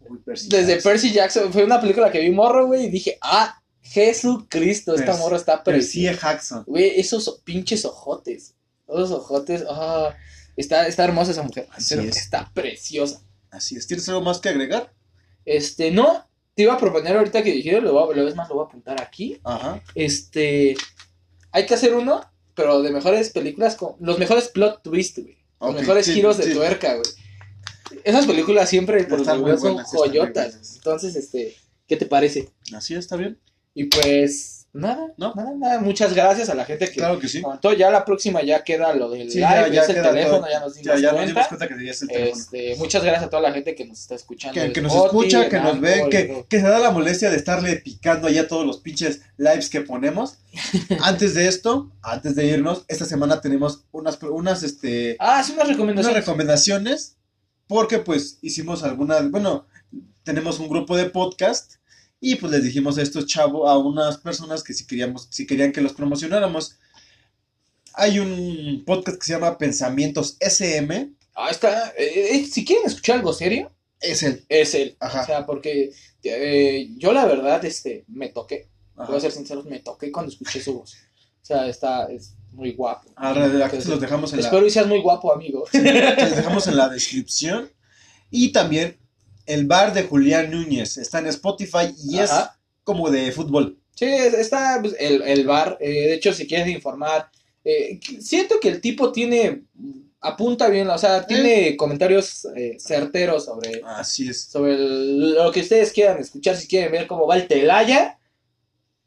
[0.10, 0.92] Uy, Percy Desde Jackson.
[0.92, 5.20] Percy Jackson, fue una película que vi morro, güey, y dije, ah, Jesucristo, esta Percy-
[5.20, 6.32] morra está Percy preciosa.
[6.32, 6.64] Jackson.
[6.68, 8.56] Güey, esos pinches ojotes.
[8.88, 9.64] Esos ojotes.
[9.70, 10.14] ah,
[10.58, 11.68] está, está hermosa esa mujer.
[11.72, 12.18] Así pero es.
[12.18, 13.22] Está preciosa.
[13.52, 13.88] Así es.
[13.88, 14.94] ¿Tienes algo más que agregar?
[15.46, 16.28] Este, no.
[16.56, 18.66] Te iba a proponer ahorita que dijeron, lo, voy a- lo ves más, lo voy
[18.66, 19.40] a apuntar aquí.
[19.44, 19.82] Ajá.
[19.96, 20.76] Este.
[21.52, 22.22] Hay que hacer uno,
[22.54, 23.96] pero de mejores películas con.
[24.00, 25.38] Los mejores plot twists, güey.
[25.62, 26.54] Los mejores sí, giros de sí.
[26.54, 28.02] tuerca, güey.
[28.04, 30.76] Esas películas siempre por lo son buenas, muy joyotas.
[30.76, 31.56] Entonces, este,
[31.88, 32.50] ¿qué te parece?
[32.74, 33.40] Así está bien.
[33.74, 35.34] Y pues, nada, ¿No?
[35.36, 35.80] nada, nada.
[35.80, 37.42] Muchas gracias a la gente que Claro que sí.
[37.42, 37.74] comentó.
[37.74, 40.50] Ya la próxima ya queda lo del Sí, live, ya, ya es el teléfono, todo.
[40.50, 41.28] ya nos dimos Ya, ya nos cuenta.
[41.28, 42.42] dimos cuenta que ya es el teléfono.
[42.42, 44.54] Este, muchas gracias a toda la gente que nos está escuchando.
[44.62, 47.38] Que, que nos Spotify, escucha, que nos ve, que, que se da la molestia de
[47.38, 50.38] estarle picando allá todos los pinches lives que ponemos.
[51.04, 55.66] antes de esto, antes de irnos, esta semana tenemos unas, unas, este, Ah, sí, unas
[55.66, 56.20] unas recomendaciones.
[56.26, 57.18] recomendaciones,
[57.68, 59.66] porque pues hicimos algunas, bueno,
[60.24, 61.76] tenemos un grupo de podcast
[62.22, 65.72] y pues les dijimos a estos chavos, a unas personas que si queríamos, si querían
[65.72, 66.78] que los promocionáramos.
[67.94, 71.94] Hay un podcast que se llama Pensamientos SM, Ah, está.
[71.98, 74.98] eh, eh, si quieren escuchar algo serio, es el, es él.
[75.00, 75.22] Ajá.
[75.22, 75.92] O sea, porque
[76.24, 78.68] eh, yo la verdad, este, me toqué.
[78.96, 80.96] Voy a ser sincero, me toqué cuando escuché su voz.
[81.42, 83.10] O sea, está, es muy guapo.
[83.16, 85.66] Ah, Entonces, se los dejamos en la, Espero y seas muy guapo, amigo.
[85.72, 87.72] Sí, les dejamos en la descripción.
[88.30, 88.98] Y también
[89.50, 90.98] el bar de Julián Núñez.
[90.98, 92.60] Está en Spotify y es Ajá.
[92.84, 93.78] como de fútbol.
[93.96, 95.78] Sí, es- está pues, el, el bar.
[95.82, 97.30] eh, de hecho, si quieres informar,
[97.66, 99.64] eh, siento que el tipo tiene,
[100.22, 104.44] apunta bien, o sea, tiene comentarios eh, certeros sobre, Así es.
[104.44, 106.56] sobre el- lo que ustedes quieran escuchar.
[106.56, 108.19] Si quieren ver cómo va el Telaya,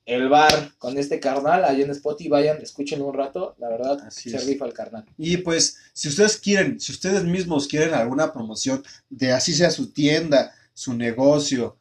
[0.04, 3.54] el bar con este carnal, ahí en Spotify, vayan, escúchenlo un rato.
[3.58, 4.46] La verdad, Así se es.
[4.46, 5.04] rifa el carnal.
[5.16, 9.92] Y pues, si ustedes quieren, si ustedes mismos quieren alguna promoción de así sea su
[9.92, 11.76] tienda, su negocio,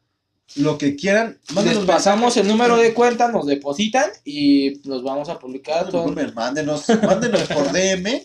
[0.55, 5.39] lo que quieran, Les pasamos el número de cuenta, nos depositan y los vamos a
[5.39, 5.89] publicar.
[5.89, 6.13] todo.
[6.35, 6.83] Mándenos,
[7.53, 8.21] por DM,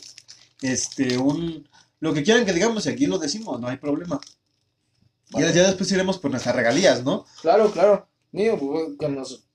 [0.63, 1.69] este, un,
[2.01, 4.21] lo que quieran que digamos y aquí lo decimos, no hay problema.
[5.31, 7.25] Y ya, ya después iremos por nuestras regalías, ¿no?
[7.43, 8.09] Claro, claro.
[8.33, 9.46] Digo, pues, que nos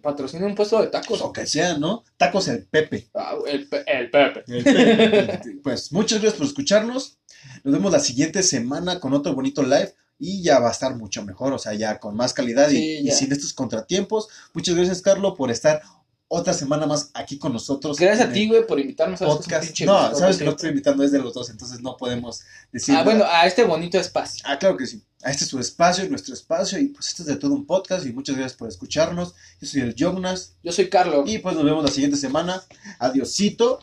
[0.00, 1.20] patrocine un puesto de tacos.
[1.22, 2.04] O que sea, ¿no?
[2.16, 3.08] Tacos el Pepe.
[3.14, 4.42] Ah, el, pe- el Pepe.
[5.62, 7.18] Pues muchas gracias por escucharnos.
[7.64, 11.24] Nos vemos la siguiente semana con otro bonito live y ya va a estar mucho
[11.24, 14.28] mejor, o sea, ya con más calidad y- Sí, y, sin estos contratiempos.
[14.52, 15.80] Muchas gracias, Carlos, por estar
[16.28, 17.98] otra semana más aquí con nosotros.
[17.98, 19.64] Gracias a ti, güey, por invitarnos a este Podcast.
[19.64, 22.94] pinche No, sabes que lo estoy invitando es de los dos, entonces no podemos decir.
[22.94, 24.44] Ah, bueno, a este bonito espacio.
[24.46, 25.02] Ah, claro que sí.
[25.22, 28.06] A este es su espacio, nuestro espacio, y pues esto es de todo un podcast.
[28.06, 29.34] Y muchas gracias por escucharnos.
[29.60, 30.54] Yo soy el Jonas.
[30.62, 31.28] Yo soy Carlos.
[31.28, 32.62] Y pues nos vemos la siguiente semana.
[32.98, 33.80] Adiosito.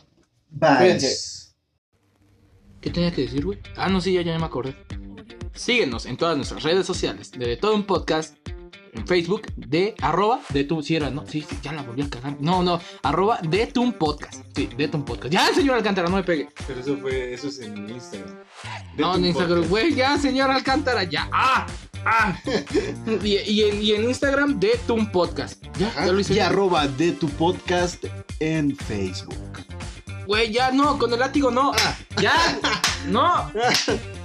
[0.50, 0.76] Bye.
[0.78, 1.46] Cuídense.
[2.80, 3.58] ¿Qué tenía que decir, güey?
[3.76, 4.76] Ah, no, sí, ya, ya me acordé.
[5.52, 8.36] Síguenos en todas nuestras redes sociales de, de todo un podcast.
[8.96, 12.08] En Facebook de arroba de tu si era, no, sí, sí, ya la volví a
[12.08, 12.36] cagar.
[12.40, 14.42] No, no, arroba de tu podcast.
[14.54, 15.32] Sí, de tu podcast.
[15.32, 16.48] Ya, señor Alcántara, no me pegue.
[16.66, 18.34] Pero eso fue, eso es en Instagram.
[18.96, 21.28] De No, en Instagram, güey, ya, señor Alcántara, ya.
[21.30, 21.66] ¡Ah!
[22.06, 22.38] ¡Ah!
[23.22, 25.62] y, y en, y en Instagram de tu podcast.
[25.78, 26.34] Ya, ya lo hice.
[26.34, 28.02] Y arroba de tu podcast
[28.40, 29.36] en Facebook.
[30.26, 31.72] Güey, ya no, con el látigo no.
[32.20, 32.58] Ya,
[33.08, 33.52] no.